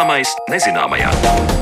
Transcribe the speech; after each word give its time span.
Zināmais 0.00 0.32
nezināmajā. 0.48 1.59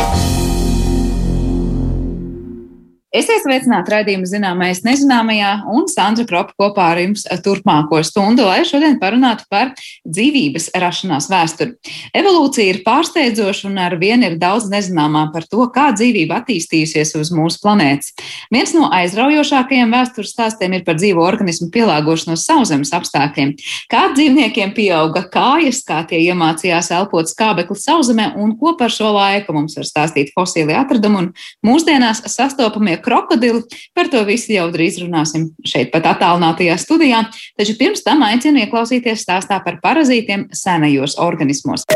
Esiet 3.19 3.43
sveicināti 3.43 3.91
raidījuma 3.91 4.29
zināmais 4.31 4.85
nezināmajā 4.85 5.49
un 5.75 5.89
Sandra 5.91 6.23
Kropa 6.29 6.53
kopā 6.61 6.85
ar 6.93 7.01
jums 7.03 7.25
turpmāko 7.43 7.99
stundu, 8.07 8.45
lai 8.47 8.61
šodien 8.69 8.99
parunātu 9.01 9.43
par 9.51 9.73
dzīvības 10.07 10.69
rašanās 10.79 11.27
vēsturi. 11.33 11.73
Evolūcija 12.15 12.71
ir 12.71 12.79
pārsteidzoša 12.85 13.67
un 13.71 13.81
ar 13.83 13.97
vienu 13.99 14.29
ir 14.29 14.37
daudz 14.39 14.69
nezināmā 14.71 15.25
par 15.35 15.49
to, 15.51 15.65
kā 15.75 15.89
dzīvība 15.97 16.37
attīstījusies 16.45 17.17
uz 17.19 17.33
mūsu 17.35 17.59
planētas. 17.65 18.13
Viens 18.55 18.75
no 18.77 18.87
aizraujošākajiem 19.01 19.97
vēstures 19.97 20.31
stāstiem 20.37 20.79
ir 20.79 20.87
par 20.87 21.01
dzīvo 21.01 21.25
organismu 21.27 21.73
pielāgošanos 21.75 22.47
sauszemes 22.47 22.95
apstākļiem. 23.01 23.57
Kā 23.91 24.05
dzīvniekiem 24.15 24.77
pieauga 24.79 25.25
kājas, 25.33 25.83
kā 25.89 26.05
tie 26.07 26.23
iemācījās 26.29 26.93
elpot 27.01 27.33
skābekli 27.33 27.81
sauszemē 27.83 28.31
un 28.39 28.55
ko 28.63 28.77
par 28.79 28.95
šo 28.95 29.11
laiku 29.17 29.59
mums 29.59 29.75
var 29.81 29.91
stāstīt 29.91 30.31
fosīlie 30.39 30.79
atradumi 30.79 31.25
un 31.25 31.31
mūsdienās 31.67 32.23
sastopamie 32.31 33.01
krokodili. 33.09 33.65
Par 33.97 34.13
to 34.13 34.23
visu 34.29 34.55
jau 34.55 34.69
drīz 34.75 35.01
runāsim 35.03 35.49
šeit, 35.67 35.91
pat 35.95 36.11
attālinātajā 36.13 36.77
studijā. 36.81 37.25
Taču 37.59 37.79
pirms 37.81 38.05
tam 38.07 38.25
aicinu 38.29 38.67
ieklausīties 38.67 39.25
stāstā 39.25 39.63
par 39.65 39.81
parazītiem 39.85 40.51
senajos 40.57 41.19
organismos. 41.23 41.89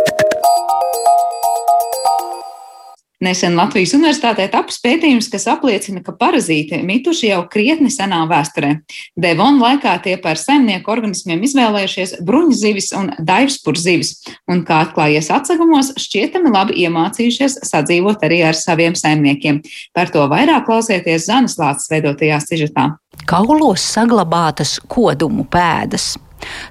Nesen 3.22 3.54
Latvijas 3.54 3.92
Universitātē 3.94 4.48
taps 4.50 4.80
pētījums, 4.82 5.28
kas 5.30 5.44
apliecina, 5.52 6.00
ka 6.02 6.14
parazīti 6.18 6.80
mituši 6.82 7.28
jau 7.28 7.44
krietni 7.50 7.86
senā 7.92 8.24
vēsturē. 8.30 8.72
Devona 9.14 9.68
laikā 9.68 9.92
tie 10.02 10.16
par 10.22 10.40
saimnieku 10.40 10.90
organismiem 10.90 11.44
izvēlējušies 11.46 12.16
bruņzivis 12.26 12.90
un 12.98 13.12
daivspurzivis, 13.22 14.10
un, 14.50 14.64
kā 14.66 14.80
atklājies 14.88 15.30
atsegumos, 15.34 15.92
šķietami 16.02 16.50
labi 16.50 16.80
iemācījušies 16.82 17.60
sadzīvot 17.70 18.26
arī 18.26 18.42
ar 18.48 18.58
saviem 18.58 18.98
saimniekiem. 18.98 19.62
Par 19.94 20.10
to 20.10 20.26
vairāk 20.32 20.66
klausieties 20.66 21.28
Zanas 21.30 21.54
Lācis 21.62 21.94
veidotajā 21.94 22.42
sižetā. 22.42 22.90
Kaulos 23.30 23.86
saglabātas 23.86 24.80
kodumu 24.90 25.46
pēdas. 25.46 26.16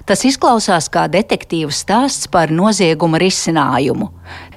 Tas 0.04 0.20
izklausās 0.28 0.90
kā 0.92 1.06
detektīva 1.08 1.72
stāsts 1.72 2.28
par 2.28 2.52
nozieguma 2.52 3.16
risinājumu. 3.22 4.10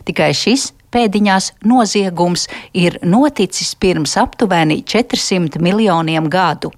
Tikai 0.03 0.33
šis 0.35 0.73
pēdiņās 0.95 1.51
noziegums 1.67 2.47
ir 2.73 2.97
noticis 3.03 3.75
pirms 3.75 4.15
aptuveni 4.21 4.81
400 4.87 5.61
miljoniem 5.61 6.31
gadu. 6.31 6.71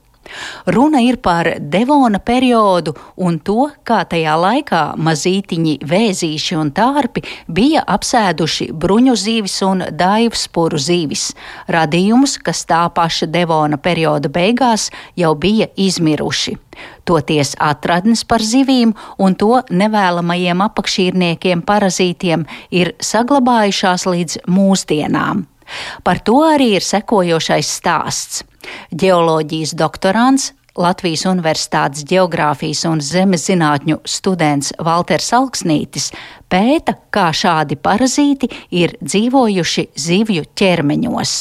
Runa 0.65 1.01
ir 1.03 1.17
par 1.23 1.49
Devona 1.59 2.19
periodu 2.19 2.93
un 3.23 3.39
to, 3.39 3.69
kā 3.87 4.01
tajā 4.09 4.35
laikā 4.39 4.81
mazītiņi 4.99 5.77
vēzīši 5.87 6.57
un 6.59 6.71
tārpi 6.75 7.23
bija 7.47 7.83
apsēduši 7.87 8.69
bruņu 8.73 9.15
zīvis 9.17 9.57
un 9.67 9.83
daivspuru 9.91 10.79
zīvis, 10.81 11.29
radījumus, 11.71 12.37
kas 12.43 12.65
tā 12.69 12.83
paša 12.93 13.29
Devona 13.31 13.77
perioda 13.77 14.29
beigās 14.29 14.89
jau 15.15 15.33
bija 15.35 15.69
izmiruši. 15.75 16.57
Toties 17.07 17.55
atradnes 17.63 18.23
par 18.27 18.43
zivīm 18.43 18.93
un 19.17 19.35
to 19.39 19.61
nevēlamajiem 19.71 20.61
apakšīrniekiem 20.67 21.63
parazītiem 21.65 22.45
ir 22.69 22.93
saglabājušās 23.01 24.05
līdz 24.11 24.41
mūsdienām. 24.51 25.47
Par 26.03 26.21
to 26.23 26.41
arī 26.47 26.75
ir 26.77 26.85
sekojošais 26.85 27.71
stāsts. 27.79 28.43
Geoloģijas 28.91 29.75
doktorants 29.77 30.51
Latvijas 30.77 31.25
Universitātes 31.25 32.05
geogrāfijas 32.05 32.83
un 32.85 33.01
zemes 33.01 33.47
zinātņu 33.49 33.97
students 34.05 34.75
Valters 34.77 35.31
Alksnītis 35.33 36.11
pēta, 36.51 36.93
kā 37.09 37.31
šādi 37.33 37.79
parazīti 37.81 38.49
ir 38.69 38.93
dzīvojuši 39.01 39.87
zivju 39.97 40.45
ķermeņos. 40.57 41.35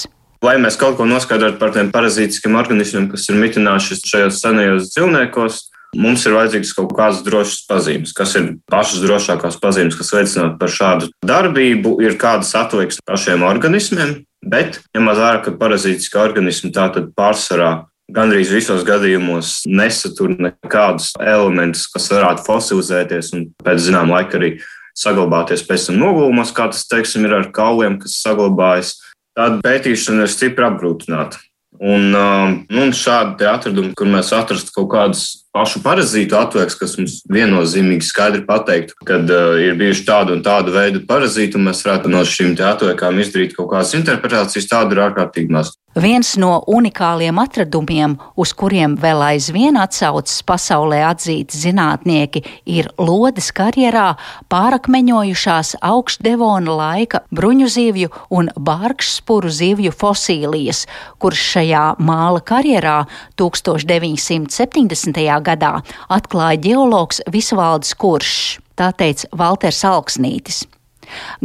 Lai 0.44 0.56
mēs 0.62 0.76
kaut 0.81 0.97
ko 0.98 1.06
noskaidrotu 1.09 1.60
par 1.60 1.72
tiem 1.75 1.91
parazītiskiem 1.92 2.56
organismiem, 2.56 3.09
kas 3.12 3.28
ir 3.28 3.41
mitinājušies 3.41 4.04
šajos 4.08 4.41
senajos 4.41 4.93
dzīvniekos, 4.94 5.60
mums 6.00 6.25
ir 6.28 6.37
vajadzīgs 6.37 6.72
kaut 6.76 6.93
kādas 6.97 7.22
drošas 7.26 7.64
pazīmes. 7.69 8.14
Kas 8.16 8.37
ir 8.38 8.54
pašas 8.70 9.04
drošākās 9.04 9.58
pazīmes, 9.62 9.97
kas 9.98 10.12
liecinātu 10.16 10.58
par 10.60 10.72
šādu 10.72 11.10
darbību, 11.26 11.97
ir 12.04 12.19
kādas 12.20 12.53
atliekas 12.58 13.00
pašiem 13.04 13.44
organismiem, 13.48 14.20
bet 14.46 14.80
ņemot 14.96 15.18
vērā, 15.20 15.42
ka 15.44 15.54
parazītiskā 15.58 16.22
organisma 16.22 16.72
tātad 16.74 17.10
pārsvarā 17.18 17.70
gandrīz 18.14 18.52
visos 18.54 18.84
gadījumos 18.86 19.64
nesatur 19.66 20.36
nekādus 20.38 21.12
elementus, 21.18 21.86
kas 21.90 22.08
varētu 22.12 22.46
fosilizēties 22.46 23.32
un 23.34 23.48
pēc 23.64 23.82
zināmā 23.88 24.20
laika 24.20 24.38
arī 24.38 24.52
saglabāties 24.96 25.66
pēc 25.66 25.90
tam 25.90 25.98
nogulumos, 26.00 26.54
kā 26.56 26.70
tas, 26.72 26.86
teiksim, 26.88 27.26
ir 27.26 27.34
ar 27.36 27.50
kauliem, 27.54 27.98
kas 28.00 28.16
saglabājas 28.22 28.94
tāda 29.36 29.60
pētīšana 29.64 30.24
ir 30.24 30.32
stipri 30.32 30.64
apgrūtināta. 30.68 31.42
Un, 31.76 32.14
um, 32.16 32.54
nu, 32.72 32.86
un 32.86 32.94
šādi 32.96 33.44
atradumi, 33.50 33.92
kur 33.98 34.08
mēs 34.08 34.30
atrastu 34.32 34.72
kaut 34.78 34.88
kādus 34.94 35.24
pašu 35.56 35.81
parazītu 35.84 36.37
atveiks, 36.37 36.77
kas 36.81 36.97
mums 37.00 37.17
viennozīmīgi 37.33 38.05
skaidri 38.05 38.44
pateiktu, 38.49 38.99
ka 39.09 39.22
uh, 39.22 39.56
ir 39.62 39.78
bijuši 39.81 40.05
tādu 40.09 40.37
un 40.37 40.44
tādu 40.44 40.77
veidu 40.77 41.03
parazīti, 41.09 41.56
un 41.56 41.71
mēs 41.71 41.83
varētu 41.87 42.12
no 42.12 42.22
šīm 42.28 42.55
atveikām 42.61 43.25
izdarīt 43.25 43.56
kaut 43.56 43.72
kādas 43.72 43.97
interpretācijas, 43.97 44.71
tādu 44.71 44.97
ir 44.97 45.05
ārkārtīgi 45.09 45.56
maz. 45.56 45.75
Viens 45.97 46.34
no 46.37 46.59
unikāliem 46.69 47.39
atradumiem, 47.41 48.19
uz 48.37 48.50
kuriem 48.53 48.99
vēl 49.00 49.22
aizvien 49.31 49.78
atsaucas 49.81 50.43
pasaulē 50.44 50.99
atzīti 51.09 51.56
zinātnieki, 51.56 52.43
ir 52.69 52.91
lodes 53.00 53.49
karjerā 53.56 54.11
pārakmeņojušās 54.53 55.78
augstdevona 55.81 56.75
laika 56.77 57.23
bruņu 57.33 57.69
zivju 57.73 58.12
un 58.28 58.53
bārkšspuru 58.61 59.49
zivju 59.49 59.94
fosīlijas, 59.97 60.83
kuras 61.17 61.41
šajā 61.55 61.87
māla 61.97 62.44
karjerā 62.44 62.99
1970. 63.41 65.17
Gadā 65.46 65.74
atklāja 66.12 66.62
ģeologs 66.68 67.22
Visvalds 67.32 67.94
Kuršs. 67.98 68.56
Tā 68.76 68.90
teica 68.92 69.30
Valters 69.32 69.84
Alksnītis. 69.88 70.66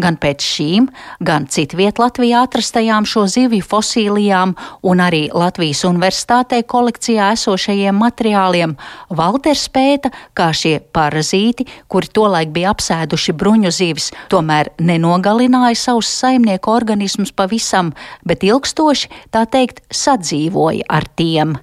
Gan 0.01 0.17
pēc 0.21 0.43
šīm, 0.45 0.87
gan 1.23 1.45
citviet 1.51 1.99
Latvijā 2.01 2.43
atrastajām 2.47 3.05
šo 3.09 3.27
zivju 3.29 3.63
fosīlijām 3.65 4.55
un 4.87 5.03
arī 5.03 5.23
Latvijas 5.33 5.83
universitātē 5.87 6.61
kolekcijā 6.73 7.31
esošajiem 7.35 7.97
materiāliem 8.01 8.75
Valters 9.21 9.67
pēta, 9.73 10.11
kā 10.37 10.51
šie 10.55 10.79
parazīti, 10.95 11.67
kuri 11.91 12.11
tolaik 12.13 12.53
bija 12.55 12.73
apsēduši 12.75 13.37
bruņu 13.37 13.73
zivis, 13.75 14.11
tomēr 14.33 14.73
nenogalināja 14.81 15.79
savus 15.85 16.11
saimnieku 16.21 16.73
organismus 16.73 17.33
pavisam, 17.35 17.93
bet 18.25 18.45
ilgstoši, 18.47 19.11
tā 19.31 19.45
teikt, 19.45 19.85
sadzīvoja 19.93 20.89
ar 20.89 21.09
tiem. 21.15 21.59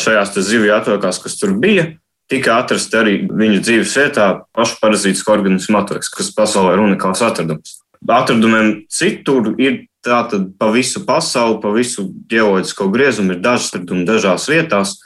Šajās 0.00 0.34
zivju 0.34 0.74
atvilkās, 0.74 1.20
kas 1.22 1.38
tur 1.38 1.54
bija, 1.60 1.86
tika 2.30 2.58
atrasta 2.62 3.02
arī 3.02 3.20
viņu 3.30 3.62
dzīves 3.62 3.94
vietā 4.00 4.28
pašu 4.56 4.80
parazītisku 4.82 5.32
organismu 5.32 5.78
atveiks, 5.80 6.10
kas 6.12 6.32
pasaulē 6.34 6.74
ir 6.74 6.84
unikāls 6.84 7.22
atradums. 7.24 7.78
Atradumiem 8.04 8.84
citur 8.92 9.54
ir 9.60 9.84
tātad 10.04 10.50
pa 10.58 10.68
visu 10.74 11.04
pasauli, 11.06 11.60
pa 11.62 11.72
visu 11.72 12.08
ģeoloģisko 12.30 12.90
griezumu 12.92 13.36
ir 13.36 13.42
dažas 13.44 13.72
atradumi 13.72 14.06
dažās 14.08 14.48
vietās. 14.50 14.98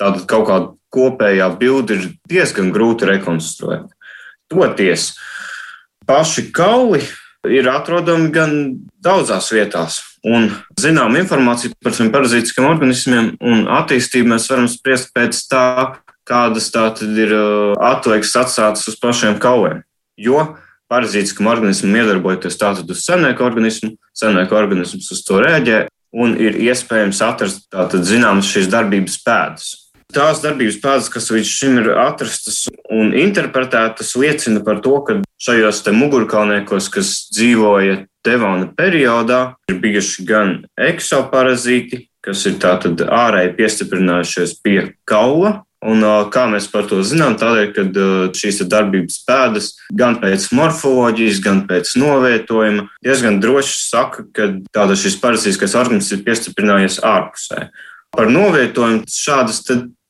Tātad 0.00 0.26
kaut 0.28 0.46
kāda 0.48 0.70
kopējā 0.92 1.48
bilde 1.60 1.96
ir 1.96 2.06
diezgan 2.28 2.72
grūti 2.74 3.08
rekonstruēt. 3.08 3.88
Toties 4.52 5.12
paši 6.08 6.50
kauli 6.52 7.00
ir 7.48 7.68
atrodami 7.72 8.30
gan 8.34 8.56
daudzās 9.02 9.48
vietās. 9.54 10.02
Un 10.22 10.52
zinām 10.78 11.16
informāciju 11.18 11.74
par 11.82 11.96
šiem 11.96 12.12
parazītiskiem 12.14 12.66
organismiem 12.68 13.32
un 13.42 13.64
attīstību 13.80 14.30
mēs 14.30 14.46
varam 14.52 14.68
spriest 14.70 15.10
pēc 15.16 15.40
tā, 15.50 15.64
kādas 16.28 16.70
tātad 16.70 17.16
ir 17.18 17.34
uh, 17.34 17.72
atliekas 17.82 18.36
atstātas 18.38 18.86
uz 18.86 18.98
pašiem 19.02 19.40
kauliem. 19.42 19.82
Jo 20.14 20.52
parazītiskam 20.92 21.48
organismam 21.50 21.96
iedarbojoties 21.98 22.60
tātad 22.60 22.90
uz 22.92 23.02
senēku 23.02 23.42
organismu, 23.42 23.96
senēku 24.14 24.54
organisms 24.54 25.10
uz 25.10 25.24
to 25.26 25.40
rēģē 25.42 25.86
un 26.22 26.36
ir 26.38 26.58
iespējams 26.68 27.22
atrast 27.24 27.66
tātad 27.72 28.06
zināmas 28.06 28.50
šīs 28.52 28.70
darbības 28.70 29.18
pēdas. 29.24 29.70
Tās 30.12 30.42
darbības 30.44 30.76
pēdas, 30.82 31.08
kas 31.12 31.30
līdz 31.32 31.48
šim 31.48 31.78
ir 31.80 31.90
atrastas 32.02 32.66
un 32.92 33.14
interpretētas, 33.16 34.12
liecina 34.20 34.60
par 34.64 34.82
to, 34.84 34.98
ka 35.06 35.18
šajos 35.40 35.82
te 35.86 35.94
mugurkaulniekos, 35.96 36.90
kas 36.92 37.14
dzīvoja 37.32 38.02
Devona 38.22 38.68
periodā, 38.78 39.56
ir 39.72 39.80
bijuši 39.82 40.24
gan 40.28 40.54
eksoparazīti, 40.78 42.04
kas 42.22 42.44
ir 42.46 42.60
tātad 42.62 43.02
ārēji 43.08 43.56
piestiprinājušies 43.58 44.58
pie 44.62 44.78
kaula, 45.08 45.62
Un, 45.82 46.04
kā 46.30 46.44
mēs 46.46 46.68
par 46.70 46.86
to 46.86 47.00
zinām? 47.02 47.34
Tādēļ, 47.38 47.70
ka 47.74 47.82
šīs 48.38 48.60
darbības 48.70 49.16
pēdas 49.26 49.72
gan 49.98 50.20
pēc 50.22 50.44
morfoloģijas, 50.54 51.40
gan 51.42 51.64
pēc 51.66 51.96
novietojuma 51.98 52.86
diezgan 53.02 53.40
droši 53.42 53.74
saka, 53.88 54.22
ka 54.30 54.86
šis 54.94 55.18
parazītiskais 55.18 55.74
organisms 55.80 56.14
ir 56.14 56.22
piestiprinājies 56.28 57.00
ārpusē. 57.02 57.66
Par 58.12 58.28
novietojumu 58.28 59.06
šādas 59.08 59.62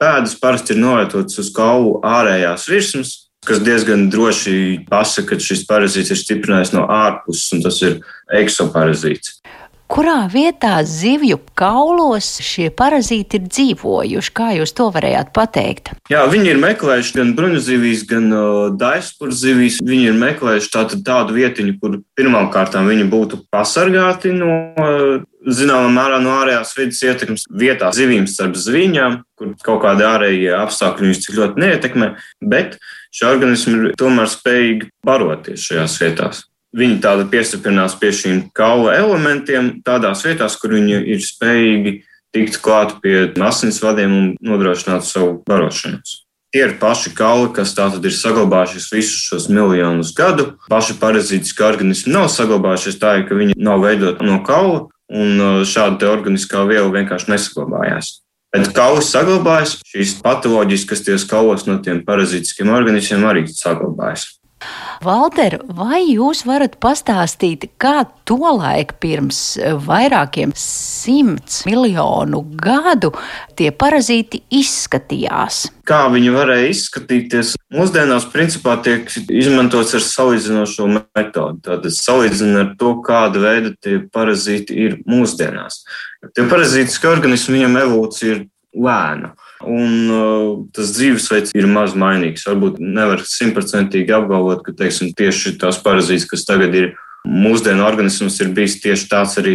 pēdas 0.03 0.33
parasti 0.41 0.75
ir 0.75 0.81
novietotas 0.83 1.39
uz 1.39 1.53
kaulu 1.55 2.01
ārējās 2.03 2.65
virsmas, 2.67 3.13
kas 3.47 3.63
diezgan 3.63 4.09
droši 4.11 4.55
pasaka, 4.89 5.37
ka 5.37 5.47
šis 5.47 5.63
parazīts 5.69 6.11
ir 6.11 6.19
stiprinājies 6.19 6.75
no 6.75 6.89
ārpuses, 6.91 7.53
un 7.55 7.63
tas 7.63 7.79
ir 7.87 8.01
eksoparazīts. 8.41 9.39
Kurā 9.93 10.25
vietā 10.33 10.79
zivju 10.89 11.37
kaulos 11.59 12.39
šie 12.41 12.71
parazīti 12.73 13.41
ir 13.41 13.49
dzīvojuši? 13.49 14.33
Kā 14.33 14.53
jūs 14.57 14.73
to 14.77 14.87
varējāt 14.95 15.33
pateikt? 15.37 15.91
Jā, 16.13 16.23
viņi 16.33 16.55
ir 16.55 16.61
meklējuši 16.63 17.19
gan 17.19 17.35
bruņuzivīs, 17.37 18.07
gan 18.09 18.31
uh, 18.33 18.71
daispurs 18.79 19.43
zivīs. 19.43 19.81
Viņi 19.85 20.13
ir 20.13 20.17
meklējuši 20.23 20.73
tādu, 20.73 21.01
tādu 21.05 21.37
vietiņu, 21.37 21.77
kur 21.83 21.99
pirmām 22.17 22.49
kārtām 22.55 22.89
viņi 22.89 23.09
būtu 23.13 23.43
pasargāti 23.53 24.33
no, 24.37 24.55
zināmā 25.45 25.91
mērā, 25.93 26.21
no 26.23 26.37
ārējās 26.41 26.73
vidas 26.79 27.03
ietekmes 27.07 27.45
vietā, 27.51 27.91
zivīm 27.95 28.29
starp 28.31 28.57
zviņām, 28.59 29.19
kur 29.39 29.53
kaut 29.67 29.83
kādi 29.85 30.07
ārējie 30.07 30.55
apstākļi 30.57 31.09
viņus 31.09 31.23
tik 31.27 31.37
ļoti 31.39 31.65
neietekmē, 31.65 32.09
bet 32.55 32.79
šie 33.13 33.29
organismi 33.33 33.77
ir 33.77 33.99
tomēr 33.99 34.31
spējīgi 34.31 34.91
baroties 35.07 35.69
šajās 35.69 35.99
vietās. 36.05 36.47
Viņi 36.73 37.03
tāda 37.05 37.27
piestiprinās 37.29 37.99
pie 38.01 38.15
šīm 38.17 38.39
kaula 38.57 38.95
elementiem, 38.97 39.75
tādās 39.85 40.25
vietās, 40.25 40.57
kur 40.57 40.73
viņi 40.73 41.03
ir 41.13 41.21
spējīgi 41.21 41.99
tikt 42.33 42.59
klāt 42.65 42.97
pie 43.05 43.27
asinsvadiem 43.37 44.13
un 44.17 44.29
nodrošināt 44.41 45.05
savu 45.05 45.43
barošanos. 45.49 46.23
Tie 46.53 46.61
ir 46.67 46.75
paši 46.81 47.15
kauli, 47.17 47.49
kas 47.57 47.73
tātad 47.77 48.05
ir 48.05 48.13
saglabājušies 48.13 48.91
visus 48.93 49.21
šos 49.29 49.47
miljonus 49.49 50.11
gadu. 50.17 50.51
Paši 50.69 50.99
parazītiski 51.01 51.65
organismi 51.65 52.13
nav 52.13 52.29
saglabājušies 52.33 52.99
tā, 53.01 53.15
ka 53.25 53.37
viņi 53.37 53.57
nav 53.57 53.81
veidoti 53.85 54.29
no 54.29 54.43
kaula, 54.45 54.83
un 55.13 55.41
uh, 55.41 55.63
šāda 55.69 56.11
organiskā 56.13 56.65
viela 56.69 56.93
vienkārši 56.93 57.33
nesaglabājās. 57.33 58.19
Bet 58.53 58.69
kauls 58.77 59.09
saglabājas, 59.09 59.79
šīs 59.89 60.19
patoloģijas, 60.21 60.85
kas 60.89 61.05
tajos 61.07 61.25
kaulos 61.29 61.65
no 61.65 61.79
tiem 61.85 62.03
parazītiskiem 62.05 62.69
organismiem, 62.73 63.25
arī 63.29 63.47
saglabājas. 63.49 64.29
Valter, 65.03 65.57
vai 65.67 66.05
jūs 66.13 66.45
varat 66.47 66.77
pastāstīt, 66.83 67.65
kā 67.83 68.05
tolaik 68.29 68.95
pirms 69.03 69.59
vairākiem 69.83 70.53
simts 70.55 71.65
miljonu 71.67 72.45
gadu 72.63 73.11
tie 73.59 73.73
parazīti 73.75 74.45
izskatījās? 74.55 75.65
Kā 75.91 76.05
viņi 76.13 76.31
varēja 76.37 76.71
izskatīties? 76.71 77.57
Mūsdienās 77.75 78.29
principā 78.31 78.77
tiek 78.85 79.11
izmantots 79.27 79.97
ar 79.99 80.07
salīdzinošo 80.07 80.87
metodi. 80.95 81.65
Tātad 81.67 81.99
salīdzina 81.99 82.63
ar 82.63 82.73
to, 82.79 82.95
kāda 83.03 83.43
veida 83.43 83.75
tie 83.83 83.99
parazīti 84.07 84.79
ir 84.87 85.01
mūsdienās. 85.11 85.83
Tie 86.31 86.47
parazītiski 86.47 87.11
organismi, 87.11 87.59
viņam 87.59 87.81
evolūcija 87.83 88.37
ir 88.37 88.45
lēna. 88.79 89.35
Un 89.69 90.11
uh, 90.11 90.49
tas 90.75 90.93
dzīvesveids 90.97 91.55
ir 91.59 91.69
maz 91.71 91.97
mainīgs. 91.99 92.47
Varbūt 92.49 92.81
nevar 92.83 93.23
simtprocentīgi 93.27 94.15
apgalvot, 94.17 94.65
ka 94.67 94.75
teiksim, 94.77 95.13
tieši 95.17 95.57
tās 95.63 95.81
parazīts, 95.83 96.29
kas 96.31 96.47
tagad 96.49 96.75
ir 96.79 96.93
mūsdienu 97.23 97.85
organisms, 97.87 98.41
ir 98.43 98.51
bijis 98.55 98.81
tieši 98.83 99.07
tāds 99.11 99.37
arī 99.39 99.55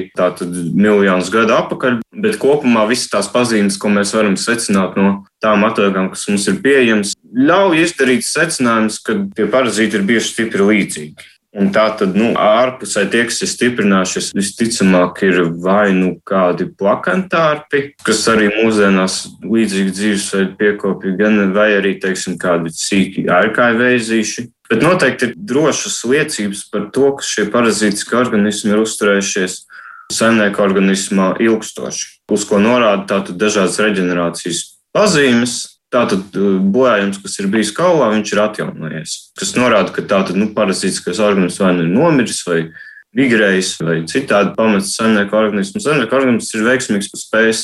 miljonus 0.71 1.31
gadu 1.33 1.55
atpakaļ. 1.57 1.99
Bet 2.15 2.39
kopumā 2.39 2.85
visas 2.87 3.11
tās 3.11 3.27
pazīmes, 3.31 3.79
ko 3.79 3.91
mēs 3.91 4.13
varam 4.15 4.37
secināt 4.39 4.95
no 4.99 5.25
tām 5.43 5.65
atvēgām, 5.67 6.09
kas 6.13 6.27
mums 6.31 6.47
ir 6.47 6.61
pieejamas, 6.63 7.13
ļauj 7.27 7.83
izdarīt 7.83 8.25
secinājumus, 8.25 9.01
ka 9.03 9.19
tie 9.35 9.49
parazīti 9.51 9.99
ir 9.99 10.07
bieži 10.07 10.31
stipri 10.31 10.69
līdzīgi. 10.71 11.27
Un 11.57 11.71
tā 11.73 11.87
tad, 11.97 12.13
nu, 12.13 12.33
ārpusē 12.37 13.07
tie, 13.09 13.23
kas 13.25 13.39
ir 13.41 13.49
stiprinājušies, 13.49 14.29
visticamāk, 14.37 15.23
ir 15.25 15.39
vai 15.63 15.89
nu 15.95 16.11
kādi 16.27 16.67
plakantārpi, 16.77 17.95
kas 18.05 18.19
arī 18.29 18.51
mūsdienās 18.59 19.15
līdzīgi 19.41 19.95
dzīvesveidu 19.97 20.53
piekopja, 20.59 21.15
gan 21.17 21.39
vai 21.55 21.71
arī, 21.79 21.95
teiksim, 22.03 22.35
kādi 22.41 22.69
sīki 22.77 23.25
ārkārtīgi 23.25 23.81
veizīši. 23.81 24.45
Bet 24.69 24.83
noteikti 24.83 25.31
ir 25.31 25.33
drošas 25.49 25.97
liecības 26.05 26.61
par 26.69 26.89
to, 26.93 27.09
ka 27.17 27.25
šie 27.25 27.47
parazītiski 27.49 28.19
organismi 28.19 28.75
ir 28.75 28.83
uzturējušies 28.83 29.57
saimnieku 30.13 30.61
organismā 30.61 31.31
ilgstoši, 31.41 32.05
uz 32.31 32.45
ko 32.47 32.61
norāda 32.61 33.07
tātad 33.15 33.39
dažādas 33.41 33.79
reģenerācijas 33.81 34.61
pazīmes, 34.95 35.57
Tātad 35.93 36.35
uh, 36.35 36.57
bojājums, 36.59 37.21
kas 37.23 37.37
ir 37.39 37.47
bijis 37.51 37.71
kaulā, 37.75 38.09
viņš 38.11 38.33
ir 38.33 38.43
atjaunojies. 38.43 39.15
Tas 39.39 39.53
norāda, 39.55 39.93
ka 39.95 40.03
tātad 40.03 40.35
nu, 40.39 40.49
parazītiskais 40.55 41.21
organisms 41.23 41.61
vai 41.63 41.73
nu 41.77 41.85
ir 41.85 41.93
nomiris, 41.93 42.41
vai 42.47 42.59
migrējis, 43.17 43.77
vai 43.87 44.01
citādi 44.09 44.51
pametis 44.57 44.97
saimnieku 44.97 45.37
organismu. 45.39 45.81
Saimnieku 45.83 46.17
organisms 46.19 46.51
ir 46.57 46.65
veiksmīgs 46.67 47.13
spējis 47.15 47.63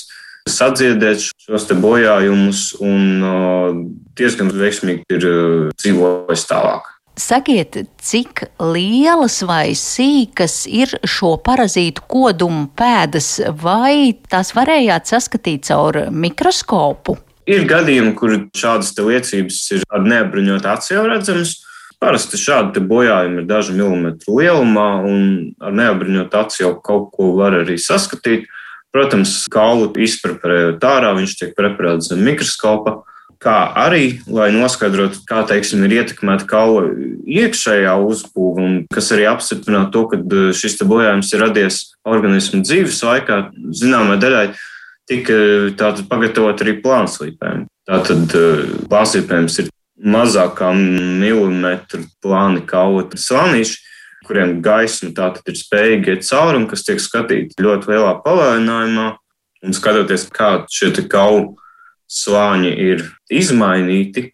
sadziedēt 0.50 1.28
šos 1.44 1.68
bojājumus 1.84 2.64
un 2.84 3.28
uh, 3.28 3.76
diezgan 4.18 4.52
veiksmīgi 4.56 5.06
ir 5.16 5.28
uh, 5.28 5.70
dzīvojis 5.80 6.48
tālāk. 6.50 6.90
Sakiet, 7.20 7.76
cik 8.02 8.42
lielas 8.74 9.44
vai 9.46 9.76
sīkas 9.78 10.64
ir 10.66 10.96
šo 11.06 11.36
parazītu 11.46 12.08
kodumu 12.10 12.66
pēdas, 12.74 13.36
vai 13.62 14.16
tās 14.32 14.56
varējāt 14.58 15.12
saskatīt 15.12 15.70
caur 15.70 16.08
mikroskopu? 16.10 17.20
Ir 17.50 17.66
gadījumi, 17.68 18.14
kur 18.16 18.38
šādas 18.56 18.94
liecības 18.96 19.60
ir 19.76 19.86
ar 19.92 20.04
neapbruņotu 20.08 20.94
jau 20.94 21.06
redzamas. 21.10 21.58
Parasti 22.00 22.40
šādi 22.40 22.82
bojājumi 22.84 23.42
ir 23.42 23.48
daži 23.48 23.76
milimetru 23.76 24.38
lielumā, 24.40 24.90
un 25.08 25.54
ar 25.64 25.76
neapbruņotu 25.76 26.40
acu 26.40 26.62
jau 26.62 26.74
kaut 26.84 27.12
ko 27.16 27.32
var 27.38 27.56
arī 27.62 27.78
saskatīt. 27.80 28.50
Protams, 28.94 29.48
kaulu 29.52 29.90
izpreparējot 30.06 30.84
ārā, 30.86 31.14
viņš 31.18 31.36
tiek 31.40 31.56
preparēts 31.58 32.12
zem 32.12 32.24
mikroskopa. 32.28 33.02
Kā 33.44 33.58
arī, 33.76 34.22
lai 34.32 34.52
noskaidrotu, 34.56 35.24
kā 35.28 35.42
teiksim, 35.48 35.82
ir 35.84 35.98
ietekmēta 35.98 36.46
kaula 36.48 36.86
iekšējā 37.28 37.96
uzbūve, 38.06 38.64
un 38.64 38.76
kas 38.94 39.10
arī 39.16 39.26
apstiprina 39.28 39.90
to, 39.92 40.06
ka 40.12 40.20
šis 40.56 40.80
bojājums 40.88 41.34
ir 41.34 41.44
radies 41.44 41.80
organismu 42.08 42.62
dzīves 42.64 43.02
laikā, 43.04 43.40
zināmā 43.76 44.16
daļai 44.22 44.46
tika 45.14 45.38
tātad 45.78 46.10
pagatavot 46.10 46.66
arī 46.66 46.76
plānslīpēm. 46.82 47.66
Tātad 47.90 48.36
eh, 48.40 48.76
plānslīpējums 48.90 49.60
ir 49.64 49.72
mazākā 50.04 50.72
milimetra 50.76 52.02
plāni 52.24 52.64
kauli 52.68 53.06
svanīši, 53.20 53.82
kuriem 54.28 54.58
gaisma 54.64 55.12
tātad 55.16 55.52
ir 55.52 55.60
spējīga 55.60 56.16
iet 56.16 56.28
cauri 56.28 56.62
un 56.62 56.70
kas 56.72 56.86
tiek 56.88 57.02
skatīti 57.04 57.64
ļoti 57.64 57.92
lielā 57.92 58.16
palēninājumā. 58.24 59.10
Un 59.64 59.76
skatoties, 59.76 60.26
kā 60.32 60.66
šie 60.72 60.92
kauli 61.12 61.54
slāņi 62.12 62.74
ir 62.84 63.06
izmainīti, 63.32 64.28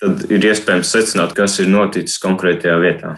tad 0.00 0.28
ir 0.30 0.46
iespējams 0.46 0.92
secināt, 0.94 1.34
kas 1.36 1.58
ir 1.62 1.70
noticis 1.70 2.20
konkrētajā 2.22 2.76
vietā. 2.82 3.16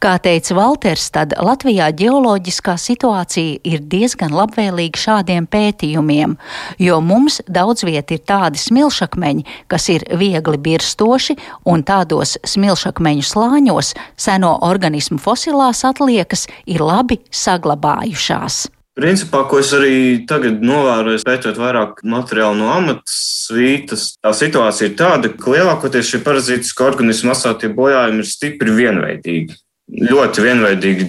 Kā 0.00 0.14
teica 0.16 0.54
Valters, 0.56 1.10
tad 1.12 1.34
Latvijā 1.44 1.90
ģeoloģiskā 1.92 2.72
situācija 2.80 3.58
ir 3.68 3.82
diezgan 3.84 4.32
labvēlīga 4.32 4.96
šādiem 4.96 5.44
pētījumiem, 5.44 6.38
jo 6.80 7.00
mums 7.04 7.42
daudz 7.44 7.84
viet 7.84 8.14
ir 8.16 8.22
tādi 8.24 8.56
smilšakmeņi, 8.62 9.44
kas 9.68 9.90
ir 9.92 10.06
viegli 10.16 10.56
birstoši, 10.56 11.36
un 11.68 11.84
tādos 11.84 12.38
smilšakmeņu 12.48 13.28
slāņos 13.28 13.92
seno 14.16 14.56
organismu 14.70 15.20
fosilās 15.20 15.84
atliekas 15.84 16.48
ir 16.64 16.80
labi 16.80 17.20
saglabājušās. 17.28 18.70
Principā, 18.96 19.44
ko 19.52 19.60
es 19.60 19.76
arī 19.76 20.24
tagad 20.24 20.64
novēroju, 20.64 21.26
pētot 21.28 21.60
vairāk 21.60 22.00
materiālu 22.08 22.56
no 22.56 22.72
amatsvītas, 22.72 24.14
tā 24.16 24.32
situācija 24.32 24.94
ir 24.94 24.96
tāda, 24.96 25.36
ka 25.36 25.58
lielākoties 25.60 26.14
šie 26.14 26.24
parazītiski 26.24 26.88
organismu 26.88 27.36
asātie 27.36 27.68
bojājumi 27.68 28.24
ir 28.24 28.36
stipri 28.38 28.80
vienveidīgi 28.80 29.60
ļoti 29.90 30.44
vienveidīgi, 30.44 31.08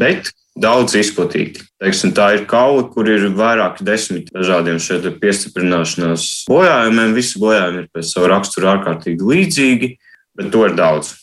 bet 0.00 0.32
daudz 0.58 0.96
izplatīti. 0.98 1.62
Teiksim, 1.78 2.12
tā 2.16 2.32
ir 2.34 2.44
kaula, 2.50 2.82
kur 2.90 3.08
ir 3.10 3.28
vairāki 3.38 3.86
desmit 3.86 4.32
dažādiem 4.34 4.80
piestiprināšanās 5.22 6.26
bojājumiem. 6.50 7.14
Visi 7.16 7.38
bojājumi 7.42 7.84
ir 7.84 7.90
pēc 7.94 8.10
sava 8.10 8.32
rakstura 8.34 8.74
ārkārtīgi 8.74 9.30
līdzīgi, 9.32 9.92
bet 10.38 10.50
to 10.54 10.66
ir 10.66 10.74
daudz. 10.78 11.14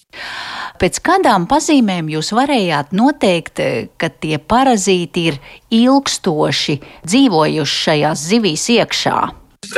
Pēc 0.79 0.99
kādām 1.03 1.45
pazīmēm 1.47 2.09
jūs 2.11 2.33
varējāt 2.35 2.91
noteikt, 2.95 3.61
ka 3.99 4.09
tie 4.11 4.39
parazīti 4.39 5.29
ir 5.31 5.37
ilgstoši 5.71 6.79
dzīvojuši 7.07 7.79
šajās 7.85 8.25
zivīs 8.31 8.67
iekšā? 8.75 9.19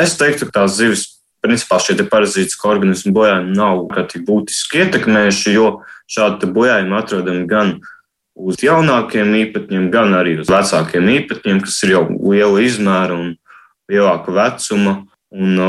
Es 0.02 0.18
teiktu, 0.20 0.50
ka 0.50 0.62
tās 0.62 0.78
zivis, 0.80 1.06
principā 1.44 1.80
šie 1.82 1.98
parazītiski 2.08 2.68
organismi 2.70 3.14
bojājumi 3.16 3.56
nav 3.58 3.86
tik 4.12 4.26
būtiski 4.28 4.86
ietekmējuši, 4.86 5.54
jo 5.58 5.70
Šādi 6.08 6.48
bojājumi 6.56 6.96
atrodami 6.96 7.44
gan 7.50 7.74
uz 8.38 8.62
jaunākiem 8.64 9.34
īpatņiem, 9.42 9.90
gan 9.92 10.16
arī 10.16 10.38
uz 10.40 10.48
vecākiem 10.52 11.10
īpatņiem, 11.18 11.60
kas 11.66 11.82
ir 11.84 11.96
jau 11.98 12.04
liela 12.32 12.64
izmēra 12.64 13.18
un 13.18 13.34
lielāka 13.92 14.36
vecuma. 14.36 15.02
Un 15.28 15.60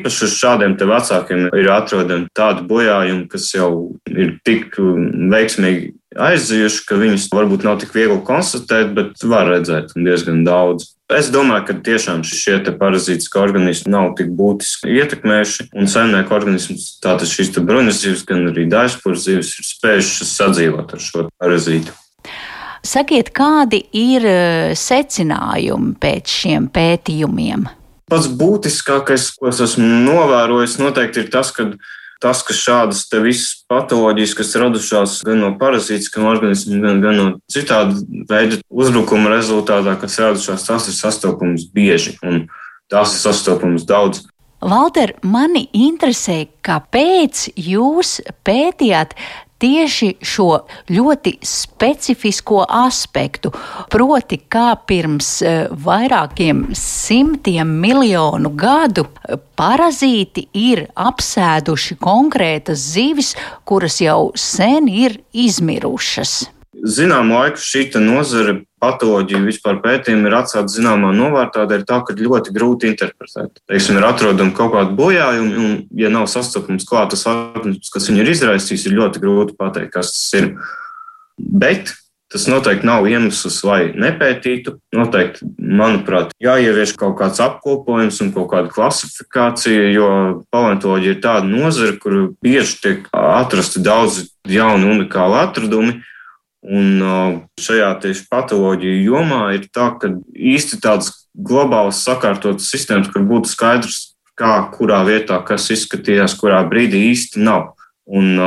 īpaši 0.00 0.22
uz 0.24 0.34
šādiem 0.40 0.78
vecākiem 0.80 1.50
ir 1.52 1.68
atrodami 1.74 2.30
tādi 2.32 2.64
bojājumi, 2.70 3.26
kas 3.28 3.50
jau 3.52 3.70
ir 4.08 4.38
tik 4.48 4.78
veiksmīgi 4.80 5.92
aizdzijuši, 6.16 6.84
ka 6.88 6.98
viņus 6.98 7.26
varbūt 7.32 7.66
nav 7.66 7.80
tik 7.82 7.92
viegli 7.96 8.20
konstatēt, 8.24 8.94
bet 8.96 9.26
var 9.28 9.50
redzēt 9.52 9.92
diezgan 9.96 10.44
daudz. 10.46 10.94
Es 11.08 11.30
domāju, 11.32 11.64
ka 11.70 11.76
tiešām 11.84 12.20
šie 12.26 12.58
parazītiski 12.80 13.40
organismi 13.40 13.92
nav 13.94 14.10
tik 14.18 14.28
būtiski 14.36 14.92
ietekmējuši, 14.98 15.70
un 15.80 15.88
saimnieku 15.88 16.36
organismus, 16.36 16.90
tātad 17.04 17.30
šīs 17.30 17.54
bruņas 17.56 18.02
zivis, 18.02 18.26
gan 18.28 18.50
arī 18.50 18.66
daļspūras 18.68 19.24
zivis, 19.24 19.54
ir 19.56 19.68
spējušas 19.70 20.34
sadzīvot 20.36 20.92
ar 20.92 21.04
šo 21.04 21.24
parazītu. 21.40 21.96
Sakiet, 22.84 23.32
kādi 23.34 23.82
ir 23.96 24.24
eh, 24.28 24.74
secinājumi 24.78 25.96
pēc 26.00 26.34
šiem 26.42 26.68
pētījumiem? 26.72 27.66
Pats 28.08 28.28
būtiskākais, 28.40 29.30
ko 29.36 29.50
es 29.50 29.58
esmu 29.60 29.88
novērojis, 30.06 30.78
noteikti 30.80 31.24
ir 31.24 31.32
tas, 31.32 31.50
ka 31.52 31.66
tas, 32.22 32.42
ka 32.46 32.54
šādas 32.56 33.04
visas 33.22 33.64
patoloģijas, 33.70 34.34
kas 34.38 34.56
radušās 34.58 35.18
gan 35.26 35.42
no 35.44 35.52
parazītiskiem 35.60 36.26
organismiem, 36.28 36.80
gan, 36.82 37.02
gan 37.04 37.18
no 37.18 37.26
citāda 37.50 37.98
veida 38.30 38.58
uzbrukuma 38.68 39.32
rezultātā, 39.34 39.94
kas 40.00 40.18
radušās, 40.22 40.66
tas 40.66 40.88
ir 40.90 40.98
sastopams 40.98 41.68
bieži 41.74 42.16
un 42.26 42.46
tās 42.90 43.14
ir 43.14 43.22
sastopams 43.22 43.86
daudz. 43.88 44.26
Valter, 44.58 45.12
mani 45.22 45.68
interesē, 45.70 46.48
kāpēc 46.66 47.44
jūs 47.54 48.16
pētījāt 48.42 49.14
tieši 49.62 50.10
šo 50.22 50.48
ļoti 50.90 51.34
specifisko 51.44 52.64
aspektu, 52.68 53.52
proti, 53.90 54.40
kā 54.50 54.72
pirms 54.88 55.30
e, 55.42 55.54
vairākiem 55.86 56.68
simtiem 56.78 57.72
miljonu 57.82 58.52
gadu 58.58 59.06
parazīti 59.58 60.48
ir 60.58 60.86
apsēduši 60.94 61.98
konkrētas 62.02 62.84
zivis, 62.94 63.34
kuras 63.68 64.00
jau 64.02 64.30
sen 64.38 64.88
ir 64.90 65.20
izmirušas. 65.32 66.57
Zināmu 66.86 67.34
laiku 67.34 67.62
šī 67.62 67.88
nozare 68.02 68.60
patoloģija 68.78 69.40
vispār 69.42 69.80
pētījumi 69.82 70.28
ir 70.30 70.36
atstāta 70.38 70.70
zināmā 70.70 71.10
novārtā, 71.16 71.66
ir 71.74 71.84
tā, 71.88 72.00
ka 72.06 72.14
ļoti 72.14 72.54
grūti 72.54 72.90
interpretēt. 72.92 73.62
Teiksim, 73.70 73.98
ir 73.98 74.06
atrodami 74.06 74.54
kaut 74.54 74.74
kādi 74.76 74.94
bojājumi, 74.98 75.54
un, 75.58 75.78
ja 75.98 76.10
nav 76.14 76.28
sastopams 76.30 76.86
klātas 76.88 77.26
organisms, 77.30 77.90
kas 77.94 78.10
viņu 78.10 78.22
ir 78.22 78.34
izraisījis, 78.34 78.86
ir 78.86 78.98
ļoti 79.00 79.24
grūti 79.24 79.56
pateikt, 79.58 79.94
kas 79.96 80.12
tas 80.14 80.28
ir. 80.38 80.52
Bet 81.38 81.94
tas 82.28 82.44
noteikti 82.50 82.86
nav 82.86 83.06
iemesls, 83.08 83.62
lai 83.64 83.80
nepētītu. 83.96 84.76
Noteikti, 84.96 85.48
manuprāt, 85.58 86.34
jāievieš 86.42 86.94
kaut 87.00 87.16
kāds 87.20 87.40
apkopojums 87.42 88.20
un 88.24 88.32
kaut 88.34 88.50
kāda 88.52 88.72
klasifikācija, 88.72 89.88
jo 89.94 90.10
paleontoloģija 90.52 91.16
ir 91.16 91.22
tāda 91.24 91.48
nozara, 91.48 91.96
kur 92.00 92.34
bieži 92.44 92.78
tiek 92.84 93.08
atrasti 93.16 93.82
daudz 93.84 94.26
jauni 94.48 94.92
unikāli 94.92 95.40
atradumi. 95.40 95.98
Un 96.66 97.46
šajā 97.62 97.92
tieši 98.02 98.26
patoloģiju 98.32 99.02
jomā 99.06 99.42
ir 99.54 99.68
tā, 99.70 99.92
ka 100.00 100.10
īsti 100.34 100.80
tādas 100.82 101.12
globālas 101.38 102.02
sakārtotas 102.02 102.66
sistēmas, 102.72 103.10
kur 103.12 103.22
būtu 103.28 103.52
skaidrs, 103.52 104.16
kā, 104.38 104.54
kurā 104.74 105.04
vietā 105.06 105.38
kas 105.46 105.68
izskatījās, 105.74 106.34
kurā 106.38 106.64
brīdī 106.68 107.08
īsti 107.12 107.42
nav. 107.46 107.74
Un 108.08 108.40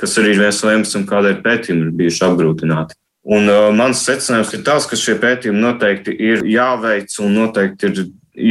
kas 0.00 0.16
arī 0.20 0.34
ir 0.34 0.42
viens 0.42 0.60
no 0.64 0.72
iemesliem, 0.74 1.04
kādēļ 1.08 1.42
pētījumi 1.44 1.86
ir 1.86 1.92
bijuši 2.00 2.24
apgrūtināti. 2.28 2.98
Un 3.28 3.50
mans 3.76 4.00
secinājums 4.06 4.54
ir 4.56 4.64
tāds, 4.66 4.88
ka 4.88 4.96
šie 4.98 5.18
pētījumi 5.20 5.60
noteikti 5.62 6.14
ir 6.30 6.44
jāveic 6.48 7.12
un 7.22 7.36
noteikti 7.36 7.90
ir 7.90 8.02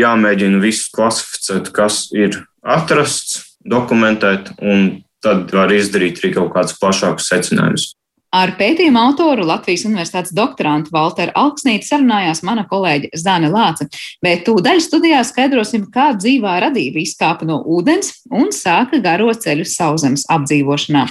jāmēģina 0.02 0.62
visus 0.62 0.92
klasificēt, 0.94 1.72
kas 1.76 2.08
ir 2.16 2.38
atrasts, 2.62 3.44
dokumentēt, 3.68 4.54
un 4.62 5.02
tad 5.24 5.52
var 5.52 5.74
izdarīt 5.76 6.22
arī 6.22 6.34
kaut 6.36 6.54
kādus 6.56 6.78
plašākus 6.80 7.28
secinājumus. 7.32 7.90
Ar 8.36 8.52
pētījuma 8.60 9.06
autoru 9.08 9.46
Latvijas 9.48 9.86
Universitātes 9.88 10.34
doktorantu 10.36 10.92
Walteru 10.92 11.32
Alksnīti 11.40 11.88
sarunājās 11.88 12.42
mana 12.44 12.66
kolēģe 12.68 13.14
Zāne 13.16 13.48
Lāce, 13.48 13.88
bet 14.20 14.44
tūdaļ 14.44 14.82
studijā 14.84 15.22
skaidrosim, 15.24 15.86
kā 15.94 16.10
dzīvā 16.18 16.58
radība 16.66 17.00
izkāpa 17.00 17.48
no 17.48 17.62
ūdens 17.64 18.18
un 18.28 18.52
sāka 18.52 19.00
garo 19.00 19.32
ceļu 19.32 19.64
sauszemes 19.64 20.28
apdzīvošanā. 20.28 21.08